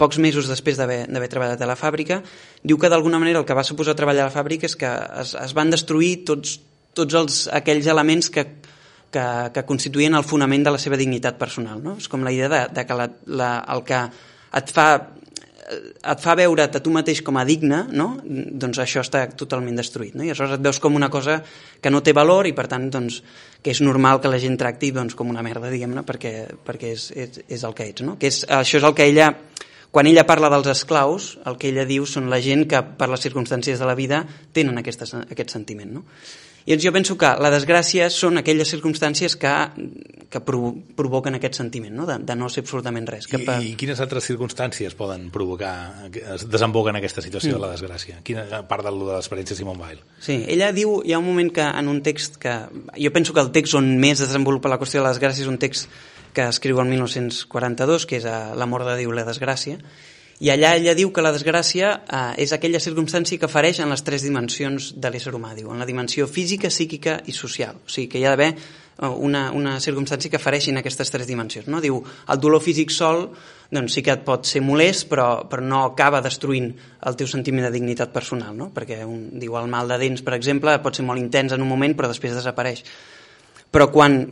pocs 0.00 0.18
mesos 0.20 0.48
després 0.50 0.78
d'haver 0.78 1.28
treballat 1.32 1.60
a 1.60 1.68
la 1.68 1.78
fàbrica, 1.78 2.20
diu 2.62 2.78
que 2.78 2.90
d'alguna 2.92 3.20
manera 3.22 3.40
el 3.40 3.46
que 3.48 3.56
va 3.56 3.64
suposar 3.66 3.96
treballar 3.98 4.26
a 4.26 4.30
la 4.30 4.34
fàbrica 4.34 4.68
és 4.68 4.76
que 4.76 4.90
es, 5.22 5.34
es 5.38 5.54
van 5.56 5.72
destruir 5.72 6.24
tots, 6.28 6.58
tots 6.96 7.16
els, 7.16 7.40
aquells 7.56 7.88
elements 7.90 8.30
que, 8.32 8.46
que, 9.12 9.26
que 9.54 9.66
constituïen 9.68 10.16
el 10.18 10.26
fonament 10.26 10.66
de 10.66 10.74
la 10.74 10.82
seva 10.82 10.98
dignitat 11.00 11.38
personal. 11.40 11.80
No? 11.82 11.96
És 12.00 12.10
com 12.10 12.26
la 12.26 12.34
idea 12.34 12.50
de, 12.52 12.66
de 12.74 12.86
que 12.86 12.98
la, 12.98 13.08
la, 13.26 13.52
el 13.74 13.84
que 13.88 14.04
et 14.60 14.74
fa 14.74 14.88
et 15.70 16.22
fa 16.22 16.34
veure't 16.38 16.76
a 16.76 16.82
tu 16.82 16.92
mateix 16.92 17.20
com 17.26 17.38
a 17.38 17.44
digne, 17.46 17.84
no? 17.94 18.08
doncs 18.24 18.80
això 18.82 19.04
està 19.04 19.22
totalment 19.38 19.78
destruït. 19.78 20.16
No? 20.16 20.24
I 20.24 20.32
aleshores 20.32 20.56
et 20.56 20.64
veus 20.64 20.80
com 20.82 20.96
una 20.98 21.10
cosa 21.12 21.38
que 21.80 21.92
no 21.92 22.02
té 22.02 22.14
valor 22.16 22.48
i 22.50 22.54
per 22.56 22.66
tant 22.70 22.88
doncs, 22.90 23.20
que 23.62 23.74
és 23.74 23.82
normal 23.84 24.20
que 24.20 24.32
la 24.32 24.40
gent 24.42 24.58
tracti 24.60 24.90
doncs, 24.96 25.16
com 25.18 25.30
una 25.30 25.44
merda, 25.46 25.70
diguem-ne, 25.72 26.04
perquè, 26.06 26.34
perquè 26.66 26.94
és, 26.96 27.10
és, 27.14 27.42
és 27.48 27.64
el 27.66 27.76
que 27.76 27.88
ets. 27.92 28.04
No? 28.06 28.16
Que 28.20 28.32
és, 28.32 28.42
això 28.60 28.80
és 28.80 28.88
el 28.88 28.96
que 28.98 29.06
ella, 29.10 29.30
quan 29.94 30.10
ella 30.10 30.26
parla 30.26 30.50
dels 30.52 30.70
esclaus, 30.74 31.32
el 31.46 31.58
que 31.60 31.70
ella 31.70 31.86
diu 31.88 32.06
són 32.08 32.30
la 32.32 32.42
gent 32.42 32.66
que 32.70 32.82
per 32.98 33.10
les 33.12 33.26
circumstàncies 33.26 33.78
de 33.78 33.88
la 33.88 33.98
vida 33.98 34.24
tenen 34.56 34.80
aquest, 34.82 35.06
aquest 35.22 35.58
sentiment. 35.58 36.00
No? 36.00 36.06
Doncs 36.70 36.86
jo 36.86 36.92
penso 36.94 37.16
que 37.18 37.30
la 37.42 37.50
desgràcia 37.50 38.06
són 38.14 38.38
aquelles 38.40 38.70
circumstàncies 38.70 39.34
que, 39.40 39.54
que 40.30 40.42
provo 40.46 40.70
provoquen 40.96 41.34
aquest 41.38 41.58
sentiment, 41.58 41.94
no? 41.96 42.06
De, 42.06 42.18
de 42.22 42.36
no 42.38 42.50
ser 42.52 42.62
absolutament 42.64 43.08
res. 43.10 43.26
Que 43.30 43.40
I, 43.40 43.46
per... 43.48 43.56
I 43.66 43.72
quines 43.80 44.02
altres 44.04 44.28
circumstàncies 44.30 44.94
poden 44.98 45.28
provocar, 45.34 45.72
es 46.36 46.46
desemboquen 46.50 47.00
aquesta 47.00 47.24
situació 47.24 47.52
mm. 47.52 47.58
de 47.58 47.62
la 47.64 47.72
desgràcia? 47.74 48.20
Quina 48.26 48.46
a 48.60 48.62
part 48.68 48.86
de, 48.86 48.94
l'experiència 48.94 49.56
de 49.56 49.60
Simone 49.62 49.82
Weil? 49.82 50.04
Sí, 50.22 50.38
ella 50.52 50.70
diu, 50.76 51.00
hi 51.02 51.16
ha 51.16 51.20
un 51.22 51.26
moment 51.26 51.50
que 51.56 51.66
en 51.66 51.90
un 51.90 52.00
text 52.06 52.38
que... 52.42 52.54
Jo 52.94 53.12
penso 53.16 53.34
que 53.34 53.42
el 53.42 53.50
text 53.56 53.74
on 53.80 53.90
més 54.02 54.22
desenvolupa 54.22 54.70
la 54.70 54.78
qüestió 54.80 55.00
de 55.00 55.08
la 55.08 55.14
desgràcia 55.14 55.46
és 55.46 55.50
un 55.50 55.58
text 55.62 55.90
que 56.36 56.46
escriu 56.46 56.78
el 56.78 56.86
1942, 56.92 58.06
que 58.06 58.20
és 58.20 58.26
L'amor 58.58 58.86
de 58.86 58.94
Déu 59.00 59.10
la 59.14 59.26
desgràcia, 59.26 59.80
i 60.40 60.48
allà 60.48 60.72
ella 60.78 60.94
diu 60.96 61.10
que 61.12 61.20
la 61.20 61.34
desgràcia 61.34 61.90
eh, 62.00 62.20
és 62.40 62.54
aquella 62.56 62.80
circumstància 62.80 63.36
que 63.40 63.48
fareix 63.50 63.82
en 63.84 63.90
les 63.92 64.00
tres 64.06 64.24
dimensions 64.24 64.94
de 64.96 65.12
l'ésser 65.12 65.34
humà, 65.36 65.52
diu, 65.56 65.68
en 65.68 65.82
la 65.82 65.88
dimensió 65.88 66.24
física, 66.24 66.70
psíquica 66.72 67.18
i 67.28 67.34
social. 67.36 67.82
O 67.84 67.92
sigui, 67.92 68.08
que 68.08 68.22
hi 68.22 68.24
ha 68.24 68.32
d'haver 68.32 68.54
eh, 68.56 69.10
una, 69.10 69.50
una 69.52 69.76
circumstància 69.84 70.32
que 70.32 70.40
fareixi 70.40 70.72
en 70.72 70.80
aquestes 70.80 71.12
tres 71.12 71.28
dimensions. 71.28 71.68
No? 71.68 71.82
Diu, 71.84 72.00
el 72.00 72.40
dolor 72.40 72.64
físic 72.64 72.94
sol 72.94 73.26
doncs 73.70 73.94
sí 73.94 74.02
que 74.02 74.16
et 74.16 74.24
pot 74.26 74.48
ser 74.48 74.64
molest, 74.64 75.10
però, 75.12 75.28
però 75.50 75.62
no 75.62 75.84
acaba 75.84 76.22
destruint 76.24 76.72
el 77.06 77.20
teu 77.20 77.28
sentiment 77.30 77.68
de 77.68 77.74
dignitat 77.76 78.10
personal, 78.12 78.56
no? 78.56 78.72
perquè 78.74 79.04
un, 79.04 79.26
diu 79.38 79.60
el 79.60 79.68
mal 79.70 79.92
de 79.92 80.00
dents, 80.00 80.24
per 80.26 80.34
exemple, 80.40 80.74
pot 80.82 80.96
ser 80.96 81.04
molt 81.06 81.20
intens 81.20 81.52
en 81.52 81.60
un 81.60 81.68
moment, 81.68 81.94
però 81.94 82.08
després 82.10 82.34
desapareix. 82.34 82.82
Però 83.70 83.92
quan, 83.92 84.24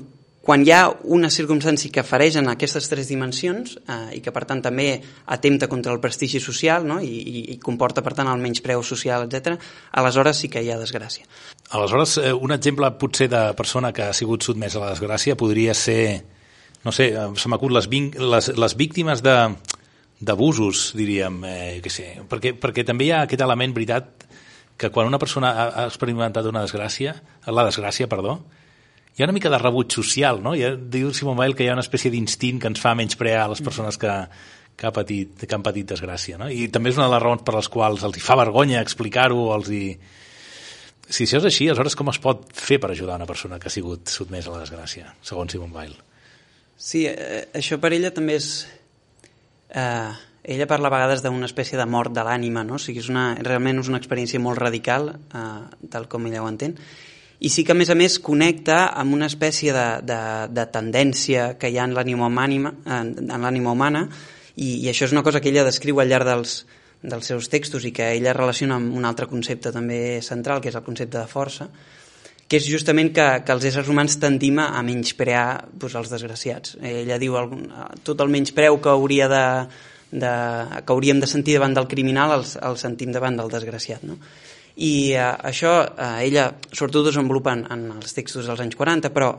quan 0.49 0.63
hi 0.65 0.71
ha 0.73 0.87
una 1.13 1.29
circumstància 1.29 1.93
que 1.93 2.01
fareix 2.09 2.39
en 2.41 2.47
aquestes 2.49 2.87
tres 2.89 3.11
dimensions 3.13 3.75
eh, 3.83 4.17
i 4.17 4.21
que 4.25 4.33
per 4.33 4.47
tant 4.49 4.63
també 4.65 4.87
atempta 5.35 5.69
contra 5.69 5.93
el 5.93 6.01
prestigi 6.01 6.41
social 6.41 6.87
no? 6.89 6.97
I, 7.05 7.19
i, 7.21 7.43
i 7.53 7.57
comporta 7.61 8.01
per 8.01 8.15
tant 8.17 8.31
el 8.33 8.41
menyspreu 8.41 8.81
social, 8.81 9.27
etc, 9.29 9.59
aleshores 10.01 10.41
sí 10.41 10.49
que 10.49 10.63
hi 10.65 10.71
ha 10.73 10.79
desgràcia. 10.81 11.29
Aleshores, 11.77 12.17
eh, 12.23 12.33
un 12.33 12.57
exemple 12.57 12.89
potser 12.97 13.29
de 13.29 13.43
persona 13.59 13.93
que 13.93 14.09
ha 14.09 14.17
sigut 14.17 14.47
sotmesa 14.49 14.81
a 14.81 14.87
la 14.87 14.95
desgràcia 14.95 15.37
podria 15.37 15.77
ser, 15.77 16.23
no 16.81 16.97
sé, 16.97 17.11
se 17.13 17.53
m'acut 17.53 17.77
les, 17.77 17.93
les, 18.17 18.53
les 18.57 18.81
víctimes 18.81 19.21
de 19.21 19.37
d'abusos, 20.19 20.95
diríem, 20.97 21.43
eh, 21.45 21.75
que 21.85 21.93
sé, 21.93 22.15
perquè, 22.27 22.57
perquè 22.57 22.89
també 22.89 23.05
hi 23.07 23.13
ha 23.13 23.27
aquest 23.27 23.45
element, 23.45 23.77
veritat, 23.77 24.25
que 24.81 24.89
quan 24.95 25.13
una 25.13 25.21
persona 25.21 25.53
ha, 25.53 25.69
ha 25.69 25.85
experimentat 25.93 26.49
una 26.49 26.65
desgràcia, 26.65 27.19
la 27.53 27.69
desgràcia, 27.69 28.09
perdó, 28.09 28.41
hi 29.19 29.25
ha 29.25 29.27
una 29.27 29.35
mica 29.35 29.51
de 29.51 29.59
rebuig 29.59 29.91
social, 29.91 30.39
no? 30.45 30.53
Ja 30.55 30.71
diu 30.79 31.11
Simon 31.11 31.35
Weil 31.41 31.57
que 31.59 31.65
hi 31.65 31.73
ha 31.73 31.75
una 31.75 31.83
espècie 31.83 32.11
d'instint 32.15 32.61
que 32.63 32.71
ens 32.71 32.79
fa 32.79 32.93
menysprear 32.95 33.49
les 33.51 33.63
persones 33.67 33.99
que, 33.99 34.13
que, 34.79 34.87
ha 34.87 34.93
patit, 34.95 35.43
que 35.43 35.57
han 35.57 35.65
patit 35.67 35.89
desgràcia, 35.91 36.39
no? 36.39 36.47
I 36.47 36.69
també 36.71 36.93
és 36.93 37.01
una 37.01 37.09
de 37.09 37.17
les 37.17 37.25
raons 37.25 37.43
per 37.43 37.57
les 37.57 37.69
quals 37.75 38.05
els 38.07 38.21
hi 38.21 38.23
fa 38.23 38.39
vergonya 38.39 38.85
explicar-ho, 38.85 39.49
els 39.57 39.73
hi... 39.75 39.83
Si 41.09 41.25
això 41.25 41.41
és 41.41 41.49
així, 41.49 41.67
aleshores 41.67 41.99
com 41.99 42.13
es 42.13 42.23
pot 42.23 42.47
fer 42.55 42.79
per 42.79 42.93
ajudar 42.93 43.17
una 43.19 43.27
persona 43.27 43.59
que 43.59 43.67
ha 43.67 43.75
sigut 43.75 44.13
sotmesa 44.13 44.53
a 44.53 44.55
la 44.55 44.63
desgràcia, 44.63 45.11
segons 45.25 45.51
Simon 45.57 45.75
Weil? 45.75 45.99
Sí, 46.79 47.03
eh, 47.11 47.49
això 47.59 47.81
per 47.83 47.91
ella 47.99 48.15
també 48.15 48.39
és... 48.39 48.53
Eh, 49.75 50.15
ella 50.55 50.71
parla 50.71 50.93
a 50.93 50.95
vegades 50.95 51.27
d'una 51.27 51.51
espècie 51.51 51.77
de 51.81 51.91
mort 51.91 52.15
de 52.15 52.23
l'ànima, 52.23 52.63
no? 52.63 52.79
O 52.79 52.83
sigui, 52.83 53.03
és 53.03 53.11
una, 53.11 53.33
realment 53.43 53.83
és 53.83 53.91
una 53.91 53.99
experiència 53.99 54.39
molt 54.41 54.63
radical, 54.63 55.17
eh, 55.35 55.89
tal 55.91 56.07
com 56.13 56.31
ella 56.31 56.47
ho 56.47 56.53
entén, 56.55 56.79
i 57.39 57.51
sí 57.53 57.63
que 57.63 57.73
a 57.73 57.79
més 57.79 57.91
a 57.91 57.97
més 57.99 58.19
connecta 58.19 58.89
amb 58.99 59.15
una 59.15 59.29
espècie 59.31 59.75
de, 59.75 59.87
de, 60.03 60.21
de 60.51 60.65
tendència 60.75 61.53
que 61.59 61.71
hi 61.71 61.79
ha 61.79 61.87
en 61.87 61.95
l'ànima 61.95 62.27
humana, 62.27 62.73
en, 62.99 63.15
en 63.31 63.61
humana 63.67 64.09
i, 64.57 64.81
i 64.83 64.89
això 64.91 65.07
és 65.07 65.15
una 65.15 65.23
cosa 65.23 65.41
que 65.41 65.53
ella 65.53 65.67
descriu 65.67 66.01
al 66.01 66.11
llarg 66.11 66.27
dels, 66.27 66.65
dels 67.03 67.31
seus 67.31 67.49
textos 67.49 67.87
i 67.87 67.93
que 67.95 68.11
ella 68.17 68.35
relaciona 68.35 68.79
amb 68.81 68.97
un 68.97 69.07
altre 69.07 69.29
concepte 69.31 69.71
també 69.73 70.19
central, 70.23 70.61
que 70.61 70.73
és 70.73 70.79
el 70.79 70.87
concepte 70.87 71.19
de 71.19 71.29
força, 71.31 71.69
que 72.49 72.59
és 72.59 72.67
justament 72.67 73.13
que, 73.15 73.27
que 73.45 73.55
els 73.55 73.69
éssers 73.71 73.89
humans 73.93 74.19
tendim 74.19 74.59
a 74.63 74.83
menysprear 74.83 75.69
doncs, 75.71 75.95
els 76.01 76.11
desgraciats. 76.11 76.79
Ella 76.83 77.21
diu 77.21 77.37
el, 77.39 77.53
tot 78.03 78.25
el 78.25 78.33
menyspreu 78.33 78.81
que 78.83 78.91
hauria 78.91 79.29
de, 79.31 79.47
de, 80.11 80.35
que 80.81 80.95
hauríem 80.95 81.21
de 81.21 81.29
sentir 81.31 81.59
davant 81.59 81.77
del 81.77 81.91
criminal 81.91 82.35
el, 82.39 82.47
el 82.67 82.79
sentim 82.81 83.13
davant 83.15 83.37
del 83.39 83.53
desgraciat. 83.53 84.07
No? 84.09 84.17
I 84.79 85.13
eh, 85.13 85.23
això 85.51 85.81
eh, 85.83 86.27
ella 86.29 86.53
sobretot 86.71 87.09
desenvolupa 87.11 87.57
en, 87.57 87.65
en 87.73 87.89
els 87.97 88.15
textos 88.15 88.47
dels 88.47 88.61
anys 88.63 88.77
40 88.79 89.11
però 89.15 89.33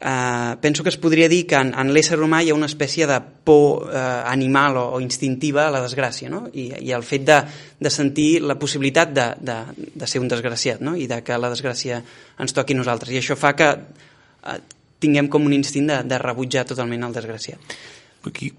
eh, 0.00 0.56
penso 0.60 0.82
que 0.82 0.90
es 0.90 0.96
podria 0.98 1.28
dir 1.28 1.44
que 1.46 1.54
en, 1.54 1.70
en 1.78 1.92
l'ésser 1.94 2.18
humà 2.18 2.42
hi 2.42 2.50
ha 2.50 2.56
una 2.56 2.66
espècie 2.66 3.06
de 3.06 3.20
por 3.46 3.86
eh, 3.86 4.00
animal 4.26 4.80
o, 4.80 4.84
o 4.96 5.00
instintiva 5.00 5.68
a 5.68 5.74
la 5.74 5.84
desgràcia 5.84 6.30
no? 6.32 6.46
I, 6.52 6.66
i 6.82 6.90
el 6.96 7.06
fet 7.06 7.28
de, 7.28 7.38
de 7.78 7.92
sentir 7.94 8.42
la 8.42 8.58
possibilitat 8.58 9.14
de, 9.14 9.28
de, 9.38 9.58
de 9.94 10.10
ser 10.10 10.24
un 10.24 10.28
desgraciat 10.32 10.82
no? 10.82 10.96
i 10.98 11.06
de 11.06 11.22
que 11.22 11.38
la 11.38 11.52
desgràcia 11.52 12.02
ens 12.42 12.56
toqui 12.56 12.74
a 12.74 12.82
nosaltres 12.82 13.14
i 13.14 13.22
això 13.22 13.38
fa 13.38 13.54
que 13.54 13.70
eh, 13.70 14.58
tinguem 14.98 15.30
com 15.30 15.46
un 15.46 15.54
instint 15.54 15.92
de, 15.92 16.02
de 16.10 16.18
rebutjar 16.18 16.66
totalment 16.66 17.06
el 17.06 17.14
desgraciat 17.14 17.78
Aquí, 18.26 18.50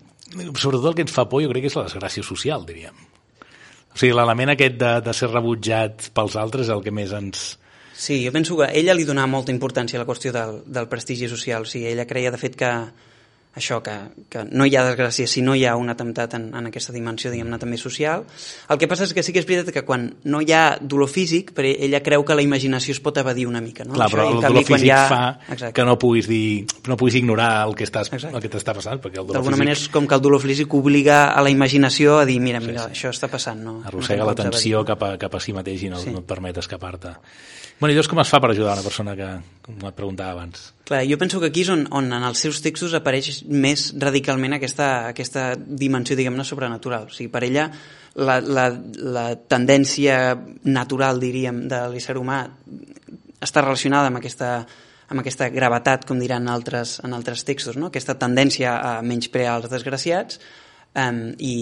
sobretot 0.55 0.93
el 0.93 0.95
que 0.95 1.03
ens 1.03 1.11
fa 1.11 1.27
por 1.27 1.43
jo 1.43 1.51
crec 1.51 1.67
que 1.67 1.73
és 1.73 1.75
la 1.75 1.89
desgràcia 1.89 2.23
social 2.23 2.63
diríem 2.63 2.95
o 3.97 3.99
sigui, 3.99 4.13
l'element 4.13 4.51
aquest 4.53 4.75
de, 4.77 4.89
de 5.01 5.13
ser 5.17 5.31
rebutjat 5.31 6.11
pels 6.13 6.35
altres 6.37 6.67
és 6.67 6.73
el 6.75 6.83
que 6.85 6.91
més 6.93 7.15
ens... 7.17 7.55
Sí, 7.97 8.19
jo 8.21 8.29
penso 8.29 8.53
que 8.59 8.67
ella 8.77 8.93
li 8.93 9.07
donava 9.07 9.31
molta 9.31 9.49
importància 9.49 9.97
a 9.97 10.03
la 10.03 10.05
qüestió 10.05 10.29
del, 10.35 10.59
del 10.69 10.85
prestigi 10.91 11.25
social. 11.31 11.65
O 11.65 11.69
sigui, 11.69 11.87
ella 11.89 12.05
creia, 12.05 12.29
de 12.29 12.37
fet, 12.37 12.53
que, 12.59 12.69
això, 13.57 13.79
que, 13.83 13.95
que 14.31 14.43
no 14.47 14.65
hi 14.67 14.75
ha 14.77 14.85
desgràcia 14.85 15.27
si 15.29 15.41
no 15.41 15.55
hi 15.57 15.65
ha 15.65 15.75
un 15.79 15.89
atemptat 15.91 16.35
en, 16.37 16.47
en 16.55 16.69
aquesta 16.69 16.93
dimensió, 16.95 17.31
diguem-ne, 17.33 17.59
també 17.61 17.79
social. 17.81 18.25
El 18.69 18.79
que 18.79 18.89
passa 18.89 19.07
és 19.07 19.13
que 19.17 19.23
sí 19.25 19.33
que 19.35 19.41
és 19.41 19.47
veritat 19.49 19.73
que 19.73 19.83
quan 19.87 20.07
no 20.29 20.41
hi 20.41 20.53
ha 20.55 20.77
dolor 20.81 21.09
físic, 21.11 21.51
però 21.57 21.71
ella 21.73 22.01
creu 22.05 22.25
que 22.27 22.37
la 22.37 22.45
imaginació 22.45 22.95
es 22.95 23.01
pot 23.03 23.17
evadir 23.19 23.47
una 23.49 23.61
mica. 23.63 23.85
No? 23.87 23.97
Clar, 23.97 24.09
però 24.13 24.27
el 24.29 24.41
dolor 24.45 24.67
físic 24.67 24.93
ha... 24.93 25.01
fa 25.09 25.21
Exacte. 25.49 25.73
que 25.75 25.87
no 25.87 25.97
puguis, 25.99 26.29
dir, 26.29 26.65
no 26.87 26.99
puguis 26.99 27.19
ignorar 27.19 27.51
el 27.67 27.75
que 27.77 27.87
estàs, 27.89 28.13
el 28.13 28.39
que 28.43 28.53
t'està 28.53 28.77
passant. 28.77 29.01
D'alguna 29.01 29.41
físic... 29.41 29.59
manera 29.59 29.77
és 29.79 29.85
com 29.93 30.07
que 30.07 30.17
el 30.17 30.23
dolor 30.23 30.43
físic 30.43 30.77
obliga 30.77 31.25
a 31.33 31.43
la 31.43 31.53
imaginació 31.53 32.19
a 32.21 32.25
dir, 32.29 32.39
mira, 32.43 32.61
mira, 32.63 32.87
sí, 32.87 32.93
sí. 32.93 32.99
això 32.99 33.13
està 33.15 33.31
passant. 33.31 33.61
No, 33.63 33.79
Arrossega 33.87 34.23
no 34.23 34.31
l'atenció 34.31 34.85
cap, 34.87 35.03
a, 35.03 35.15
cap 35.21 35.35
a 35.35 35.43
si 35.43 35.55
mateix 35.55 35.87
i 35.87 35.93
no, 35.93 36.01
sí. 36.01 36.13
no 36.13 36.23
et 36.23 36.29
permet 36.29 36.61
escapar-te. 36.61 37.17
Bueno, 37.79 37.93
i 37.93 37.95
llavors 37.95 38.09
com 38.09 38.19
es 38.23 38.29
fa 38.31 38.39
per 38.41 38.49
ajudar 38.49 38.73
una 38.73 38.83
persona 38.85 39.13
que, 39.13 39.27
com 39.67 39.83
et 39.85 39.97
preguntava 39.97 40.33
abans? 40.33 40.71
Clar, 40.87 41.03
jo 41.05 41.17
penso 41.21 41.41
que 41.41 41.51
aquí 41.51 41.61
és 41.61 41.69
on, 41.69 41.83
on 41.93 42.07
en 42.15 42.23
els 42.25 42.41
seus 42.41 42.61
textos 42.65 42.95
apareix 42.97 43.43
més 43.47 43.91
radicalment 43.99 44.57
aquesta, 44.57 44.89
aquesta 45.13 45.51
dimensió, 45.57 46.17
diguem-ne, 46.19 46.45
sobrenatural. 46.47 47.07
O 47.07 47.15
sigui, 47.15 47.29
per 47.33 47.43
ella 47.47 47.67
la, 48.17 48.39
la, 48.41 48.67
la 48.97 49.27
tendència 49.49 50.35
natural, 50.65 51.21
diríem, 51.21 51.65
de 51.71 51.81
l'ésser 51.93 52.17
humà 52.17 52.43
està 53.43 53.61
relacionada 53.61 54.09
amb 54.11 54.19
aquesta, 54.19 54.51
amb 55.07 55.21
aquesta 55.21 55.49
gravetat, 55.53 56.05
com 56.07 56.19
diran 56.19 56.49
altres, 56.51 56.97
en 57.05 57.13
altres 57.13 57.45
textos, 57.47 57.77
no? 57.77 57.91
aquesta 57.91 58.17
tendència 58.19 58.77
a 58.77 58.93
menysprear 59.05 59.59
els 59.61 59.69
desgraciats 59.71 60.41
um, 60.97 61.21
i, 61.37 61.57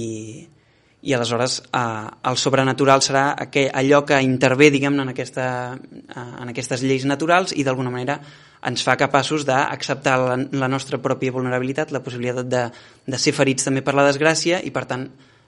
i 1.05 1.13
aleshores 1.13 1.59
eh, 1.69 2.07
el 2.29 2.39
sobrenatural 2.41 3.03
serà 3.05 3.27
aquell, 3.45 3.69
allò 3.77 4.01
que 4.07 4.17
intervé 4.25 4.71
diguem 4.73 4.97
en, 5.03 5.13
aquesta, 5.13 5.45
eh, 5.77 6.25
en 6.41 6.51
aquestes 6.51 6.81
lleis 6.81 7.05
naturals 7.05 7.53
i 7.53 7.63
d'alguna 7.63 7.93
manera 7.93 8.17
ens 8.65 8.81
fa 8.81 8.97
capaços 8.97 9.45
d'acceptar 9.45 10.17
la, 10.17 10.39
la 10.57 10.69
nostra 10.71 10.97
pròpia 10.97 11.35
vulnerabilitat, 11.35 11.93
la 11.93 12.01
possibilitat 12.01 12.49
de, 12.49 12.65
de 13.05 13.21
ser 13.21 13.35
ferits 13.37 13.67
també 13.67 13.85
per 13.85 13.93
la 13.93 14.07
desgràcia 14.09 14.63
i 14.65 14.73
per 14.73 14.87
tant 14.89 15.05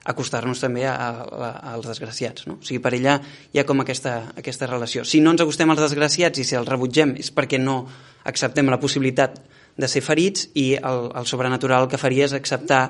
acostar-nos 0.08 0.62
també 0.62 0.86
a, 0.86 0.94
a, 0.94 1.50
als 1.74 1.88
desgraciats. 1.90 2.46
No? 2.46 2.60
O 2.62 2.64
sigui, 2.64 2.80
per 2.84 2.94
ella 2.96 3.18
hi 3.52 3.58
ha 3.58 3.66
com 3.68 3.82
aquesta, 3.82 4.32
aquesta 4.38 4.70
relació. 4.70 5.04
Si 5.04 5.20
no 5.20 5.34
ens 5.34 5.42
acostem 5.42 5.74
als 5.74 5.82
desgraciats 5.82 6.38
i 6.38 6.46
si 6.46 6.56
els 6.56 6.70
rebutgem 6.70 7.16
és 7.18 7.32
perquè 7.34 7.58
no 7.60 7.82
acceptem 8.28 8.70
la 8.70 8.78
possibilitat 8.80 9.40
de 9.78 9.90
ser 9.90 10.02
ferits 10.02 10.48
i 10.58 10.72
el, 10.78 11.10
el 11.18 11.26
sobrenatural 11.26 11.90
que 11.90 12.00
faria 12.00 12.26
és 12.26 12.34
acceptar 12.38 12.82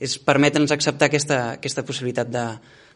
és 0.00 0.18
permetre'ns 0.22 0.74
acceptar 0.74 1.08
aquesta, 1.10 1.38
aquesta 1.56 1.84
possibilitat 1.86 2.30
de, 2.32 2.46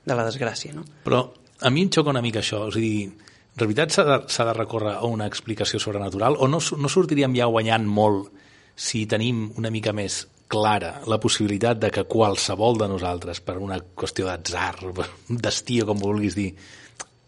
de 0.04 0.16
la 0.16 0.26
desgràcia. 0.26 0.74
No? 0.76 0.84
Però 1.04 1.24
a 1.60 1.70
mi 1.72 1.84
em 1.84 1.92
xoca 1.92 2.12
una 2.12 2.24
mica 2.24 2.40
això, 2.40 2.66
a 2.68 2.74
dir, 2.76 3.08
en 3.10 3.62
realitat 3.62 3.94
s'ha 3.94 4.04
de, 4.06 4.18
de 4.26 4.56
recórrer 4.56 4.96
a 4.98 5.06
una 5.08 5.28
explicació 5.28 5.80
sobrenatural 5.82 6.38
o 6.38 6.48
no, 6.48 6.60
no 6.60 6.92
sortiríem 6.92 7.34
ja 7.36 7.48
guanyant 7.50 7.88
molt 7.88 8.30
si 8.80 9.04
tenim 9.10 9.48
una 9.60 9.72
mica 9.72 9.92
més 9.92 10.22
clara 10.50 10.96
la 11.06 11.20
possibilitat 11.22 11.78
de 11.78 11.90
que 11.94 12.06
qualsevol 12.10 12.78
de 12.80 12.88
nosaltres, 12.90 13.40
per 13.44 13.58
una 13.62 13.78
qüestió 13.78 14.26
d'atzar, 14.26 14.74
destí 15.28 15.78
o 15.82 15.86
com 15.86 16.00
vulguis 16.00 16.34
dir, 16.34 16.48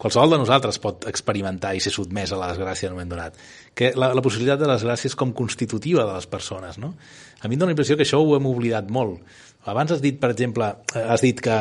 qualsevol 0.03 0.35
de 0.35 0.41
nosaltres 0.43 0.81
pot 0.83 1.07
experimentar 1.07 1.77
i 1.77 1.83
ser 1.85 1.93
sotmès 1.95 2.33
a 2.35 2.41
la 2.41 2.51
desgràcia 2.51 2.89
en 2.89 2.97
un 2.97 2.99
moment 2.99 3.13
donat. 3.13 3.39
Que 3.79 3.93
la, 3.95 4.11
la 4.17 4.25
possibilitat 4.25 4.59
de 4.59 4.67
la 4.67 4.75
desgràcia 4.75 5.13
és 5.13 5.19
com 5.19 5.31
constitutiva 5.37 6.03
de 6.09 6.17
les 6.17 6.27
persones, 6.27 6.81
no? 6.83 6.97
A 7.43 7.51
mi 7.51 7.55
em 7.55 7.63
dóna 7.63 7.71
la 7.71 7.77
impressió 7.77 7.95
que 7.99 8.03
això 8.07 8.19
ho 8.19 8.35
hem 8.35 8.49
oblidat 8.51 8.91
molt. 8.91 9.23
Abans 9.71 9.95
has 9.95 10.03
dit, 10.03 10.19
per 10.19 10.33
exemple, 10.35 10.69
has 10.99 11.23
dit 11.23 11.39
que 11.43 11.59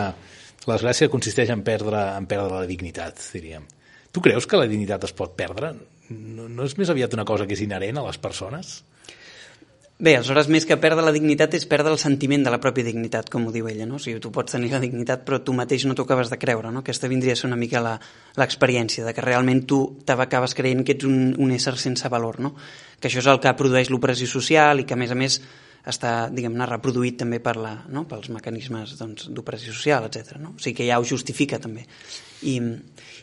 la 0.68 0.78
desgràcia 0.78 1.10
consisteix 1.10 1.52
en 1.54 1.64
perdre, 1.66 2.02
en 2.18 2.28
perdre 2.30 2.64
la 2.64 2.70
dignitat, 2.70 3.20
diríem. 3.34 3.68
Tu 4.12 4.22
creus 4.22 4.48
que 4.48 4.60
la 4.60 4.70
dignitat 4.70 5.06
es 5.08 5.14
pot 5.16 5.36
perdre? 5.38 5.74
No, 6.12 6.48
no 6.50 6.66
és 6.68 6.76
més 6.80 6.90
aviat 6.92 7.14
una 7.16 7.26
cosa 7.28 7.48
que 7.48 7.56
és 7.56 7.64
inherent 7.64 8.02
a 8.02 8.08
les 8.08 8.20
persones? 8.22 8.82
Bé, 10.02 10.16
aleshores, 10.18 10.48
més 10.50 10.66
que 10.66 10.80
perdre 10.82 11.04
la 11.06 11.14
dignitat 11.14 11.54
és 11.54 11.68
perdre 11.70 11.92
el 11.94 12.00
sentiment 12.02 12.42
de 12.42 12.50
la 12.50 12.58
pròpia 12.62 12.88
dignitat, 12.88 13.28
com 13.30 13.44
ho 13.46 13.52
diu 13.54 13.68
ella, 13.70 13.86
no? 13.86 14.00
O 14.00 14.02
sigui, 14.02 14.18
tu 14.24 14.32
pots 14.34 14.56
tenir 14.56 14.72
la 14.74 14.80
dignitat, 14.82 15.22
però 15.28 15.38
tu 15.46 15.54
mateix 15.54 15.86
no 15.86 15.94
t'ho 15.94 16.08
acabes 16.08 16.32
de 16.32 16.40
creure, 16.42 16.72
no? 16.74 16.82
Aquesta 16.82 17.10
vindria 17.12 17.36
a 17.38 17.38
ser 17.38 17.46
una 17.52 17.60
mica 17.62 17.84
l'experiència, 18.42 19.06
de 19.06 19.14
que 19.14 19.22
realment 19.22 19.62
tu 19.70 19.78
t'acabes 20.10 20.58
creient 20.58 20.82
que 20.88 20.96
ets 20.98 21.06
un, 21.06 21.36
un 21.38 21.54
ésser 21.54 21.76
sense 21.78 22.10
valor, 22.10 22.40
no? 22.42 22.56
Que 22.98 23.12
això 23.12 23.22
és 23.22 23.30
el 23.30 23.38
que 23.44 23.54
produeix 23.60 23.94
l'opressió 23.94 24.26
social 24.26 24.82
i 24.82 24.88
que, 24.90 24.98
a 24.98 25.02
més 25.04 25.14
a 25.14 25.20
més, 25.22 25.38
està, 25.88 26.30
diguem-ne, 26.30 26.66
reproduït 26.70 27.18
també 27.22 27.40
per 27.42 27.56
la, 27.58 27.72
no? 27.90 28.04
pels 28.10 28.30
mecanismes 28.34 28.94
doncs, 29.00 29.30
d'opressió 29.34 29.74
social, 29.74 30.06
etc. 30.06 30.38
No? 30.42 30.54
O 30.56 30.62
sigui 30.62 30.78
que 30.82 30.88
ja 30.90 31.00
ho 31.02 31.08
justifica 31.08 31.60
també. 31.62 31.88
I, 32.46 32.58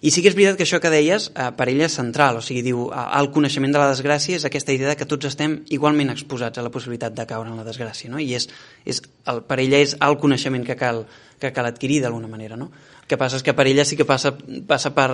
I 0.03 0.12
sí 0.14 0.23
que 0.23 0.31
és 0.31 0.37
veritat 0.38 0.59
que 0.59 0.66
això 0.66 0.81
que 0.83 0.90
deies, 0.90 1.31
eh, 1.35 1.49
per 1.59 1.68
ella 1.71 1.87
és 1.87 1.97
central, 1.99 2.38
o 2.38 2.42
sigui, 2.44 2.64
diu, 2.66 2.85
eh, 2.90 3.07
el 3.21 3.31
coneixement 3.35 3.75
de 3.75 3.83
la 3.83 3.88
desgràcia 3.92 4.38
és 4.38 4.47
aquesta 4.47 4.75
idea 4.75 4.90
de 4.90 4.99
que 4.99 5.09
tots 5.11 5.31
estem 5.31 5.61
igualment 5.75 6.11
exposats 6.14 6.59
a 6.59 6.66
la 6.66 6.75
possibilitat 6.75 7.14
de 7.14 7.27
caure 7.31 7.51
en 7.51 7.59
la 7.59 7.66
desgràcia, 7.66 8.11
no? 8.11 8.23
i 8.23 8.35
és, 8.38 8.49
és 8.87 9.03
el, 9.31 9.42
per 9.47 9.61
ella 9.62 9.83
és 9.83 9.94
el 10.03 10.18
coneixement 10.18 10.66
que 10.66 10.79
cal, 10.79 11.05
que 11.38 11.55
cal 11.55 11.71
adquirir 11.71 12.03
d'alguna 12.03 12.31
manera. 12.31 12.59
No? 12.59 12.73
Que 13.09 13.16
passa 13.16 13.38
és 13.40 13.44
que 13.44 13.55
per 13.57 13.64
ella 13.71 13.87
sí 13.88 13.97
que 13.97 14.05
passa, 14.05 14.35
passa 14.68 14.92
per, 14.92 15.09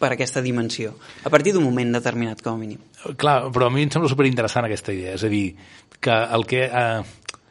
per 0.00 0.08
aquesta 0.14 0.40
dimensió, 0.40 0.94
a 1.22 1.32
partir 1.32 1.52
d'un 1.52 1.66
moment 1.66 1.92
determinat, 1.98 2.40
com 2.40 2.56
a 2.56 2.60
mínim. 2.60 2.80
Clar, 3.20 3.50
però 3.52 3.68
a 3.68 3.74
mi 3.74 3.84
em 3.84 3.92
sembla 3.92 4.08
superinteressant 4.08 4.64
aquesta 4.64 4.94
idea, 4.96 5.18
és 5.18 5.26
a 5.26 5.32
dir, 5.32 5.50
que 6.00 6.16
el 6.38 6.46
que, 6.48 6.64
eh, 6.64 7.42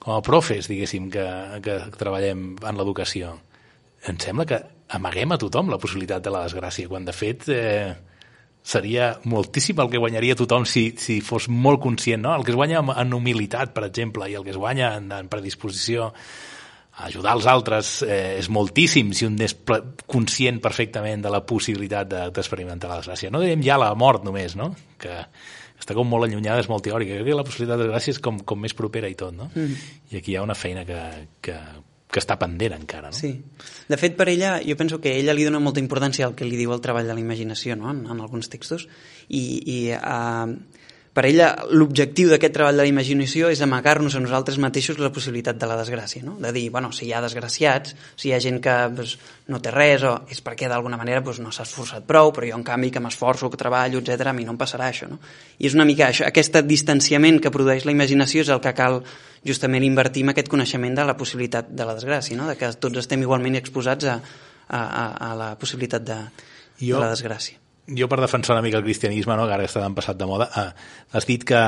com 0.00 0.16
a 0.16 0.22
profes, 0.24 0.70
diguéssim, 0.72 1.10
que, 1.12 1.26
que 1.60 1.76
treballem 2.00 2.48
en 2.56 2.80
l'educació, 2.80 3.34
em 4.08 4.18
sembla 4.22 4.48
que 4.48 4.62
amaguem 4.96 5.34
a 5.34 5.40
tothom 5.40 5.68
la 5.68 5.80
possibilitat 5.82 6.24
de 6.24 6.32
la 6.32 6.44
desgràcia, 6.46 6.88
quan 6.88 7.04
de 7.04 7.14
fet 7.16 7.48
eh, 7.52 7.94
seria 8.66 9.12
moltíssim 9.30 9.78
el 9.82 9.90
que 9.90 10.00
guanyaria 10.02 10.36
tothom 10.38 10.66
si, 10.66 10.88
si 10.98 11.20
fos 11.22 11.46
molt 11.48 11.80
conscient, 11.82 12.24
no? 12.24 12.34
El 12.34 12.44
que 12.44 12.50
es 12.54 12.58
guanya 12.58 12.82
en, 12.82 13.14
humilitat, 13.14 13.72
per 13.74 13.86
exemple, 13.86 14.26
i 14.26 14.34
el 14.34 14.46
que 14.46 14.54
es 14.54 14.58
guanya 14.58 14.96
en, 14.98 15.10
en 15.14 15.30
predisposició 15.30 16.12
ajudar 17.04 17.34
els 17.36 17.46
altres 17.50 17.90
eh, 18.06 18.38
és 18.40 18.48
moltíssim 18.48 19.10
si 19.12 19.26
un 19.28 19.36
és 19.44 19.52
conscient 20.08 20.60
perfectament 20.64 21.22
de 21.24 21.32
la 21.32 21.42
possibilitat 21.44 22.08
de- 22.08 22.24
d'experimentar 22.32 22.88
la 22.88 23.00
desgràcia. 23.02 23.30
No 23.30 23.42
diem 23.42 23.62
ja 23.64 23.76
la 23.80 23.90
mort 23.94 24.24
només, 24.24 24.56
no? 24.56 24.70
Que 24.98 25.12
està 25.76 25.92
com 25.94 26.08
molt 26.08 26.24
allunyada, 26.24 26.62
és 26.64 26.70
molt 26.72 26.86
teòrica. 26.86 27.18
Crec 27.18 27.28
que 27.28 27.36
la 27.36 27.44
possibilitat 27.44 27.78
de 27.82 27.84
desgràcia 27.84 28.14
és 28.16 28.22
com, 28.24 28.38
com 28.40 28.62
més 28.64 28.72
propera 28.74 29.10
i 29.12 29.14
tot, 29.18 29.34
no? 29.36 29.50
Mm. 29.54 29.76
I 30.12 30.22
aquí 30.22 30.32
hi 30.32 30.38
ha 30.40 30.46
una 30.46 30.56
feina 30.56 30.86
que, 30.88 31.02
que, 31.44 31.58
que 32.08 32.22
està 32.22 32.38
pendent 32.40 32.78
encara, 32.78 33.10
no? 33.12 33.18
Sí. 33.18 33.34
De 33.90 33.98
fet, 34.00 34.16
per 34.16 34.30
ella, 34.32 34.56
jo 34.64 34.78
penso 34.80 34.98
que 35.04 35.18
ella 35.18 35.34
li 35.36 35.44
dona 35.44 35.60
molta 35.60 35.84
importància 35.84 36.24
al 36.24 36.34
que 36.34 36.48
li 36.48 36.56
diu 36.56 36.72
el 36.72 36.80
treball 36.80 37.06
de 37.06 37.12
la 37.12 37.20
imaginació, 37.20 37.76
no?, 37.76 37.90
en, 37.92 38.06
en 38.08 38.24
alguns 38.24 38.48
textos, 38.48 38.88
i, 39.28 39.42
i 39.68 39.78
uh, 39.92 40.48
per 41.16 41.24
ella 41.24 41.46
l'objectiu 41.72 42.28
d'aquest 42.28 42.52
treball 42.52 42.76
de 42.76 42.84
la 42.84 42.90
imaginació 42.90 43.48
és 43.48 43.62
amagar-nos 43.64 44.14
a 44.14 44.20
nosaltres 44.20 44.58
mateixos 44.60 44.98
la 45.00 45.08
possibilitat 45.08 45.56
de 45.56 45.64
la 45.70 45.78
desgràcia, 45.80 46.20
no? 46.22 46.34
de 46.42 46.52
dir, 46.52 46.66
bueno, 46.70 46.90
si 46.92 47.06
hi 47.08 47.14
ha 47.16 47.22
desgraciats, 47.24 47.94
si 48.20 48.28
hi 48.28 48.34
ha 48.36 48.40
gent 48.44 48.60
que 48.60 48.74
pues, 48.94 49.14
no 49.48 49.56
té 49.64 49.72
res, 49.72 50.04
o 50.04 50.12
és 50.28 50.42
perquè 50.44 50.68
d'alguna 50.68 50.98
manera 51.00 51.22
pues, 51.24 51.40
no 51.40 51.48
s'ha 51.56 51.64
esforçat 51.64 52.04
prou, 52.04 52.34
però 52.36 52.50
jo 52.50 52.60
en 52.60 52.66
canvi 52.68 52.92
que 52.92 53.00
m'esforço, 53.00 53.48
que 53.48 53.56
treballo, 53.56 54.04
etc 54.04 54.28
a 54.28 54.36
mi 54.36 54.44
no 54.44 54.52
em 54.52 54.60
passarà 54.60 54.92
això. 54.92 55.08
No? 55.08 55.16
I 55.58 55.66
és 55.72 55.74
una 55.80 55.88
mica 55.88 56.10
això, 56.12 56.28
aquest 56.28 56.60
distanciament 56.68 57.40
que 57.40 57.50
produeix 57.50 57.88
la 57.88 57.96
imaginació 57.96 58.44
és 58.44 58.52
el 58.52 58.60
que 58.60 58.76
cal 58.76 59.00
justament 59.46 59.84
invertir 59.88 60.22
en 60.28 60.36
aquest 60.36 60.52
coneixement 60.52 60.94
de 61.00 61.04
la 61.08 61.16
possibilitat 61.16 61.72
de 61.72 61.84
la 61.88 61.96
desgràcia, 61.96 62.36
no? 62.36 62.46
de 62.46 62.60
que 62.60 62.74
tots 62.76 63.00
estem 63.00 63.24
igualment 63.24 63.56
exposats 63.56 64.04
a, 64.04 64.20
a, 64.68 64.80
a, 64.84 65.06
a 65.32 65.36
la 65.38 65.54
possibilitat 65.56 66.04
de, 66.04 66.18
Jo- 66.76 66.98
de 66.98 67.06
la 67.06 67.14
desgràcia. 67.16 67.56
Jo 67.86 68.08
per 68.08 68.20
defensar 68.20 68.54
una 68.56 68.62
mica 68.62 68.78
el 68.78 68.84
cristianisme, 68.84 69.36
no, 69.36 69.46
que 69.46 69.54
ara 69.54 69.64
està 69.68 69.80
tan 69.84 69.94
passat 69.94 70.16
de 70.18 70.26
moda, 70.26 70.48
eh, 70.56 70.70
has 71.12 71.26
dit 71.26 71.44
que 71.46 71.60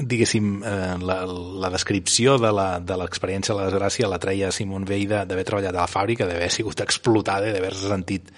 diguéssim, 0.00 0.62
eh, 0.64 0.94
la, 1.04 1.16
la 1.26 1.68
descripció 1.70 2.38
de 2.40 2.52
la- 2.52 2.80
de 2.80 2.96
l'experiència 2.96 3.52
de 3.54 3.60
la 3.60 3.66
desgràcia 3.70 4.08
la 4.08 4.18
treia 4.18 4.52
Simon 4.52 4.86
Weil 4.88 5.08
de- 5.08 5.24
d'haver 5.26 5.44
treballat 5.44 5.74
a 5.74 5.80
la 5.82 5.88
fàbrica, 5.90 6.26
d'haver 6.26 6.50
sigut 6.50 6.80
explotada 6.80 7.50
d'haver-se 7.52 7.88
sentit 7.88 8.30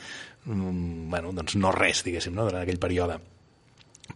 mm, 0.45 1.11
bueno, 1.11 1.31
doncs 1.33 1.55
no 1.55 1.71
res, 1.71 2.03
diguéssim, 2.03 2.35
no, 2.35 2.45
durant 2.49 2.63
aquell 2.65 2.81
període. 2.83 3.21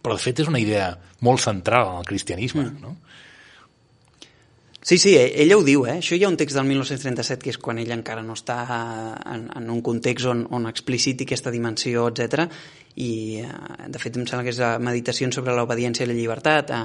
Però, 0.01 0.13
de 0.17 0.19
fet, 0.21 0.41
és 0.43 0.47
una 0.51 0.59
idea 0.59 0.89
molt 1.21 1.39
central 1.39 1.87
en 1.93 2.01
el 2.01 2.05
cristianisme, 2.05 2.65
mm. 2.65 2.81
no? 2.81 2.97
Sí, 4.87 4.97
sí, 4.97 5.17
e- 5.17 5.43
ella 5.43 5.57
ho 5.57 5.63
diu, 5.67 5.81
eh? 5.83 5.97
Això 5.99 6.15
hi 6.15 6.21
ha 6.23 6.29
un 6.31 6.37
text 6.39 6.55
del 6.55 6.63
1937 6.69 7.43
que 7.43 7.49
és 7.51 7.57
quan 7.59 7.75
ella 7.81 7.91
encara 7.97 8.21
no 8.23 8.37
està 8.37 8.55
en, 9.33 9.41
en 9.51 9.65
un 9.73 9.81
context 9.83 10.29
on, 10.31 10.45
on 10.55 10.69
expliciti 10.69 11.25
aquesta 11.27 11.51
dimensió, 11.51 12.05
etc. 12.07 12.45
I, 12.95 13.09
eh, 13.43 13.49
de 13.91 13.99
fet, 13.99 14.15
em 14.15 14.23
sembla 14.23 14.45
que 14.45 14.53
és 14.55 14.61
a 14.63 14.77
Meditacions 14.79 15.35
sobre 15.35 15.57
l'obediència 15.57 16.07
i 16.07 16.07
la 16.07 16.15
llibertat, 16.15 16.71
a, 16.71 16.79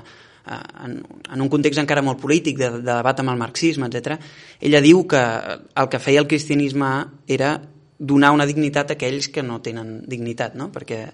en, 0.83 0.99
en 1.31 1.47
un 1.47 1.53
context 1.53 1.79
encara 1.79 2.03
molt 2.03 2.19
polític, 2.19 2.59
de, 2.59 2.73
de 2.81 2.89
debat 2.91 3.23
amb 3.23 3.37
el 3.37 3.39
marxisme, 3.39 3.87
etc. 3.87 4.19
Ella 4.59 4.83
diu 4.83 5.07
que 5.07 5.23
el 5.23 5.93
que 5.95 6.03
feia 6.03 6.27
el 6.27 6.31
cristianisme 6.35 6.91
era 7.31 7.55
donar 8.01 8.33
una 8.35 8.51
dignitat 8.51 8.91
a 8.91 8.99
aquells 8.99 9.31
que 9.31 9.47
no 9.47 9.63
tenen 9.63 10.01
dignitat, 10.11 10.59
no? 10.59 10.73
Perquè 10.75 11.05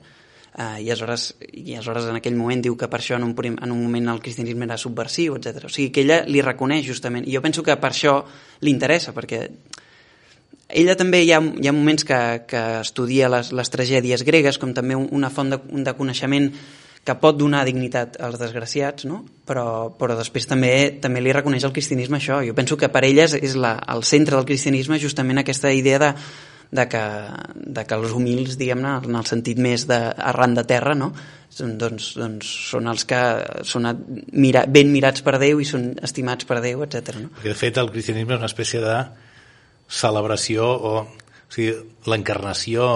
Uh, 0.56 0.80
i, 0.80 0.88
aleshores, 0.90 1.34
I 1.52 1.76
aleshores 1.76 2.08
en 2.10 2.16
aquell 2.18 2.34
moment 2.34 2.62
diu 2.64 2.74
que 2.76 2.88
per 2.90 2.98
això 2.98 3.14
en 3.18 3.26
un, 3.28 3.34
prim, 3.36 3.58
en 3.62 3.70
un 3.70 3.82
moment 3.82 4.08
el 4.10 4.22
cristianisme 4.24 4.64
era 4.66 4.78
subversiu, 4.80 5.36
etc. 5.36 5.68
O 5.68 5.70
sigui 5.70 5.92
que 5.94 6.02
ella 6.02 6.22
li 6.26 6.40
reconeix 6.42 6.86
justament, 6.88 7.28
i 7.28 7.36
jo 7.36 7.42
penso 7.44 7.62
que 7.62 7.76
per 7.78 7.92
això 7.92 8.16
li 8.64 8.72
interessa, 8.72 9.12
perquè 9.14 9.44
ella 10.68 10.96
també 10.98 11.22
hi 11.24 11.30
ha, 11.32 11.38
hi 11.40 11.68
ha 11.68 11.72
moments 11.72 12.04
que, 12.04 12.18
que 12.48 12.62
estudia 12.82 13.30
les, 13.32 13.52
les 13.56 13.70
tragèdies 13.72 14.24
gregues 14.26 14.58
com 14.60 14.74
també 14.76 14.96
un- 14.98 15.08
una 15.16 15.30
font 15.30 15.54
de, 15.54 15.60
de 15.84 15.94
coneixement 15.96 16.50
que 17.08 17.14
pot 17.16 17.38
donar 17.38 17.62
dignitat 17.64 18.18
als 18.20 18.36
desgraciats, 18.40 19.06
no? 19.08 19.22
però, 19.48 19.94
però 19.96 20.16
després 20.18 20.44
també 20.50 20.72
també 21.00 21.22
li 21.24 21.32
reconeix 21.32 21.64
al 21.64 21.72
cristianisme 21.72 22.18
això. 22.18 22.42
Jo 22.44 22.52
penso 22.58 22.76
que 22.76 22.90
per 22.92 23.06
ella 23.06 23.24
és, 23.24 23.38
és 23.38 23.54
la, 23.56 23.78
el 23.94 24.04
centre 24.04 24.36
del 24.36 24.44
cristianisme 24.44 24.98
justament 25.00 25.40
aquesta 25.40 25.72
idea 25.72 26.02
de, 26.02 26.10
de 26.70 26.84
que, 26.88 27.02
de 27.54 27.84
que 27.88 27.96
els 27.96 28.12
humils, 28.12 28.58
diguem-ne, 28.60 28.94
en 29.08 29.18
el 29.18 29.28
sentit 29.28 29.60
més 29.60 29.86
de, 29.88 29.98
arran 30.32 30.56
de 30.58 30.64
terra, 30.68 30.94
no? 30.98 31.12
Doncs, 31.58 32.10
doncs, 32.18 32.50
són 32.70 32.90
els 32.90 33.06
que 33.08 33.20
són 33.66 33.88
mira, 34.36 34.66
ben 34.68 34.92
mirats 34.92 35.24
per 35.26 35.38
Déu 35.40 35.62
i 35.62 35.66
són 35.66 35.94
estimats 36.04 36.46
per 36.46 36.60
Déu, 36.62 36.84
etc. 36.84 37.16
No? 37.22 37.32
Perquè, 37.38 37.54
de 37.54 37.58
fet, 37.58 37.80
el 37.80 37.90
cristianisme 37.94 38.36
és 38.36 38.42
una 38.42 38.50
espècie 38.50 38.82
de 38.84 38.98
celebració 39.88 40.68
o, 40.68 40.92
o 41.00 41.54
sigui, 41.54 41.72
l'encarnació 42.12 42.92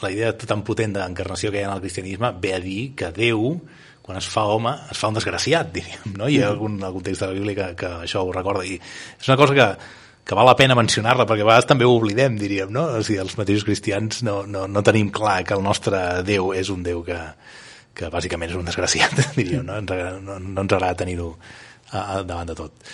la 0.00 0.08
idea 0.08 0.32
tan 0.32 0.64
potent 0.64 0.96
d'encarnació 0.96 1.50
que 1.52 1.60
hi 1.60 1.66
ha 1.66 1.68
en 1.68 1.76
el 1.76 1.84
cristianisme 1.84 2.32
ve 2.40 2.54
a 2.56 2.60
dir 2.64 2.80
que 2.96 3.12
Déu 3.12 3.60
quan 4.00 4.18
es 4.18 4.26
fa 4.26 4.46
home, 4.48 4.72
es 4.90 4.98
fa 4.98 5.10
un 5.12 5.18
desgraciat, 5.18 5.68
diríem, 5.76 6.16
no? 6.16 6.26
Hi 6.26 6.40
ha 6.40 6.48
algun, 6.50 6.80
algun 6.82 7.04
text 7.06 7.22
de 7.22 7.28
la 7.30 7.36
Bíblia 7.36 7.58
que, 7.58 7.66
que 7.84 7.90
això 8.08 8.24
ho 8.24 8.32
recorda. 8.34 8.64
I 8.66 8.80
és 8.80 9.28
una 9.28 9.36
cosa 9.38 9.54
que, 9.54 9.68
que 10.24 10.36
val 10.36 10.46
la 10.46 10.56
pena 10.58 10.76
mencionar-la, 10.78 11.26
perquè 11.26 11.42
a 11.42 11.48
vegades 11.48 11.68
també 11.70 11.86
ho 11.88 11.94
oblidem, 11.96 12.36
diríem, 12.38 12.70
no? 12.72 12.84
O 12.98 13.02
sigui, 13.02 13.18
els 13.22 13.36
mateixos 13.38 13.66
cristians 13.66 14.22
no, 14.26 14.42
no, 14.46 14.66
no 14.70 14.84
tenim 14.86 15.10
clar 15.14 15.40
que 15.46 15.56
el 15.56 15.64
nostre 15.64 16.22
Déu 16.26 16.52
és 16.54 16.70
un 16.70 16.84
Déu 16.86 17.02
que, 17.06 17.18
que 17.96 18.10
bàsicament 18.12 18.52
és 18.52 18.58
un 18.60 18.68
desgraciat, 18.68 19.16
diríem, 19.40 19.64
no? 19.66 19.80
Ens 19.80 19.90
agrada, 19.96 20.20
no, 20.22 20.38
no 20.38 20.66
ens 20.66 20.76
agrada 20.76 21.00
tenir-ho 21.02 21.32
davant 21.90 22.52
de 22.52 22.56
tot. 22.58 22.92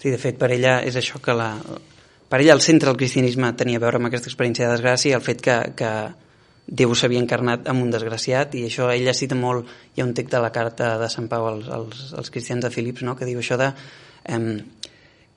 Sí, 0.00 0.10
de 0.10 0.18
fet, 0.18 0.38
per 0.40 0.50
ella 0.54 0.80
és 0.86 0.98
això 0.98 1.22
que 1.22 1.34
la... 1.36 1.52
Per 2.26 2.40
ella 2.42 2.56
el 2.56 2.62
centre 2.64 2.90
del 2.90 2.98
cristianisme 2.98 3.52
tenia 3.54 3.78
a 3.78 3.82
veure 3.84 4.00
amb 4.00 4.08
aquesta 4.08 4.26
experiència 4.26 4.66
de 4.66 4.72
desgràcia 4.74 5.12
i 5.12 5.14
el 5.14 5.22
fet 5.22 5.44
que, 5.44 5.56
que 5.78 5.90
Déu 6.66 6.90
s'havia 6.98 7.22
encarnat 7.22 7.68
amb 7.70 7.84
un 7.84 7.92
desgraciat 7.94 8.56
i 8.58 8.64
això 8.66 8.88
ella 8.90 9.14
cita 9.14 9.38
molt, 9.38 9.68
hi 9.94 10.02
ha 10.02 10.06
un 10.08 10.14
text 10.18 10.32
de 10.34 10.40
la 10.42 10.50
carta 10.50 10.96
de 10.98 11.06
Sant 11.12 11.28
Pau 11.30 11.46
als, 11.46 11.68
als, 11.70 12.00
als 12.18 12.32
cristians 12.34 12.66
de 12.66 12.72
Filips 12.74 13.06
no? 13.06 13.14
que 13.14 13.28
diu 13.28 13.38
això 13.38 13.58
de 13.60 13.68
eh, 13.70 14.40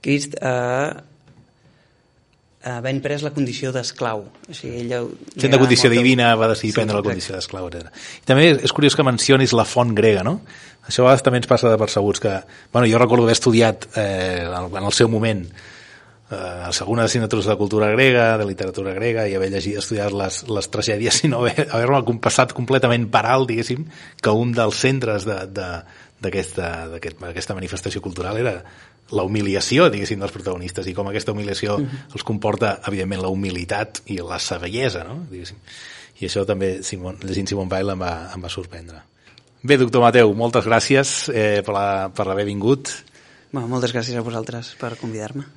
Crist 0.01 0.35
eh, 0.39 0.89
havent 2.69 2.99
pres 3.03 3.23
la 3.23 3.31
condició 3.35 3.71
d'esclau. 3.75 4.25
O 4.49 4.53
sigui, 4.55 4.81
ella 4.85 5.01
Sent 5.05 5.39
de 5.41 5.47
agrada 5.47 5.61
condició 5.63 5.89
divina 5.93 6.33
va 6.39 6.49
decidir 6.51 6.73
Sí, 6.73 6.77
prendre 6.81 6.97
la 6.99 7.05
condició 7.05 7.35
d'esclau, 7.37 7.69
també 8.27 8.49
és 8.57 8.73
curiós 8.75 8.95
que 8.99 9.05
mencionis 9.07 9.53
la 9.55 9.65
font 9.67 9.93
grega, 9.95 10.23
no? 10.27 10.39
Això 10.89 11.03
a 11.03 11.09
vegades 11.09 11.23
també 11.23 11.37
ens 11.39 11.47
passa 11.47 11.69
de 11.69 11.77
percebuts 11.77 12.19
que... 12.23 12.31
Bueno, 12.73 12.87
jo 12.89 12.97
recordo 12.97 13.23
haver 13.27 13.35
estudiat 13.37 13.85
eh, 13.95 14.43
en 14.49 14.83
el 14.83 14.91
seu 14.97 15.07
moment 15.11 15.43
eh, 15.45 16.35
algunes 16.81 17.05
assignatures 17.05 17.45
de 17.45 17.55
cultura 17.59 17.91
grega, 17.93 18.37
de 18.41 18.47
literatura 18.49 18.95
grega, 18.97 19.27
i 19.29 19.35
haver 19.37 19.51
llegit, 19.53 19.77
estudiat 19.83 20.11
les, 20.11 20.41
les 20.49 20.69
tragèdies, 20.73 21.13
sinó 21.23 21.43
haver- 21.45 21.67
haver-me 21.69 22.01
haver 22.01 22.19
passat 22.25 22.55
completament 22.57 23.07
per 23.13 23.23
alt, 23.29 23.47
diguéssim, 23.53 23.85
que 24.21 24.33
un 24.35 24.51
dels 24.57 24.81
centres 24.81 25.27
de, 25.29 25.37
de, 25.53 25.69
d'aquesta 26.25 26.71
d'aquest- 26.95 27.21
d'aquesta 27.23 27.55
manifestació 27.55 28.01
cultural 28.01 28.37
era 28.41 28.57
la 29.15 29.25
humiliació, 29.25 29.89
diguéssim, 29.89 30.19
dels 30.21 30.33
protagonistes 30.33 30.87
i 30.89 30.95
com 30.97 31.09
aquesta 31.09 31.33
humiliació 31.33 31.77
els 31.79 32.25
comporta, 32.25 32.77
evidentment, 32.87 33.23
la 33.23 33.31
humilitat 33.33 34.03
i 34.13 34.19
la 34.21 34.39
saviesa, 34.43 35.05
no? 35.07 35.23
Diguéssim. 35.31 35.61
I 36.19 36.27
això 36.27 36.43
també, 36.45 36.79
Simon, 36.83 37.17
llegint 37.23 37.47
Simon 37.47 37.69
Weil, 37.71 37.93
em 37.93 38.03
va, 38.03 38.13
em 38.35 38.43
va 38.43 38.51
sorprendre. 38.51 39.01
Bé, 39.63 39.75
doctor 39.79 40.03
Mateu, 40.03 40.31
moltes 40.35 40.67
gràcies 40.67 41.13
eh, 41.31 41.61
per, 41.65 41.73
la, 41.75 41.87
per 42.15 42.27
haver 42.31 42.45
vingut. 42.47 42.91
Bueno, 43.51 43.67
moltes 43.71 43.95
gràcies 43.95 44.15
a 44.15 44.23
vosaltres 44.23 44.73
per 44.79 44.93
convidar-me. 44.99 45.47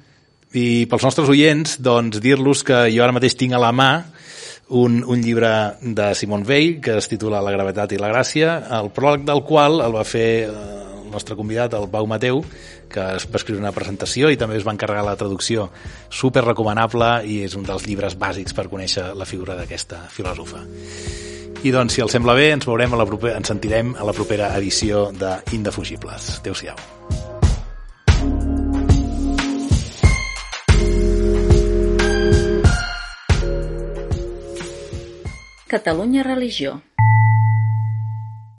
I 0.58 0.84
pels 0.90 1.04
nostres 1.06 1.30
oients, 1.32 1.78
doncs, 1.80 2.20
dir-los 2.22 2.62
que 2.66 2.84
jo 2.92 3.04
ara 3.04 3.14
mateix 3.14 3.36
tinc 3.38 3.54
a 3.56 3.62
la 3.62 3.72
mà 3.72 3.92
un, 4.72 5.02
un 5.06 5.22
llibre 5.22 5.52
de 5.80 6.14
Simon 6.14 6.44
Weil 6.48 6.80
que 6.80 6.96
es 6.98 7.08
titula 7.08 7.42
La 7.44 7.52
gravetat 7.54 7.92
i 7.92 8.00
la 8.00 8.10
gràcia, 8.12 8.56
el 8.80 8.90
pròleg 8.94 9.26
del 9.28 9.42
qual 9.48 9.80
el 9.84 9.94
va 9.96 10.04
fer 10.08 10.30
eh, 10.48 11.01
nostre 11.12 11.36
convidat, 11.38 11.76
el 11.78 11.88
Pau 11.92 12.08
Mateu, 12.10 12.42
que 12.90 13.04
es 13.18 13.26
va 13.28 13.38
escriure 13.40 13.62
una 13.62 13.74
presentació 13.76 14.30
i 14.32 14.38
també 14.40 14.58
es 14.58 14.66
va 14.66 14.74
encarregar 14.74 15.04
la 15.06 15.16
traducció. 15.20 15.68
Super 16.10 16.44
recomanable 16.46 17.12
i 17.28 17.42
és 17.46 17.56
un 17.58 17.66
dels 17.68 17.86
llibres 17.86 18.16
bàsics 18.18 18.56
per 18.56 18.68
conèixer 18.72 19.12
la 19.14 19.28
figura 19.28 19.56
d'aquesta 19.58 20.06
filòsofa. 20.10 20.64
I 21.62 21.70
doncs, 21.70 21.94
si 21.94 22.02
els 22.02 22.10
sembla 22.10 22.34
bé, 22.34 22.48
ens 22.56 22.66
veurem 22.66 22.96
a 22.96 22.98
la 22.98 23.06
propera, 23.06 23.36
ens 23.38 23.52
sentirem 23.52 23.94
a 23.94 24.08
la 24.08 24.16
propera 24.16 24.50
edició 24.58 25.10
de 25.14 25.36
Indefugibles. 25.54 26.40
Adéu-siau. 26.40 26.80
Catalunya 35.72 36.22
Religió 36.26 36.82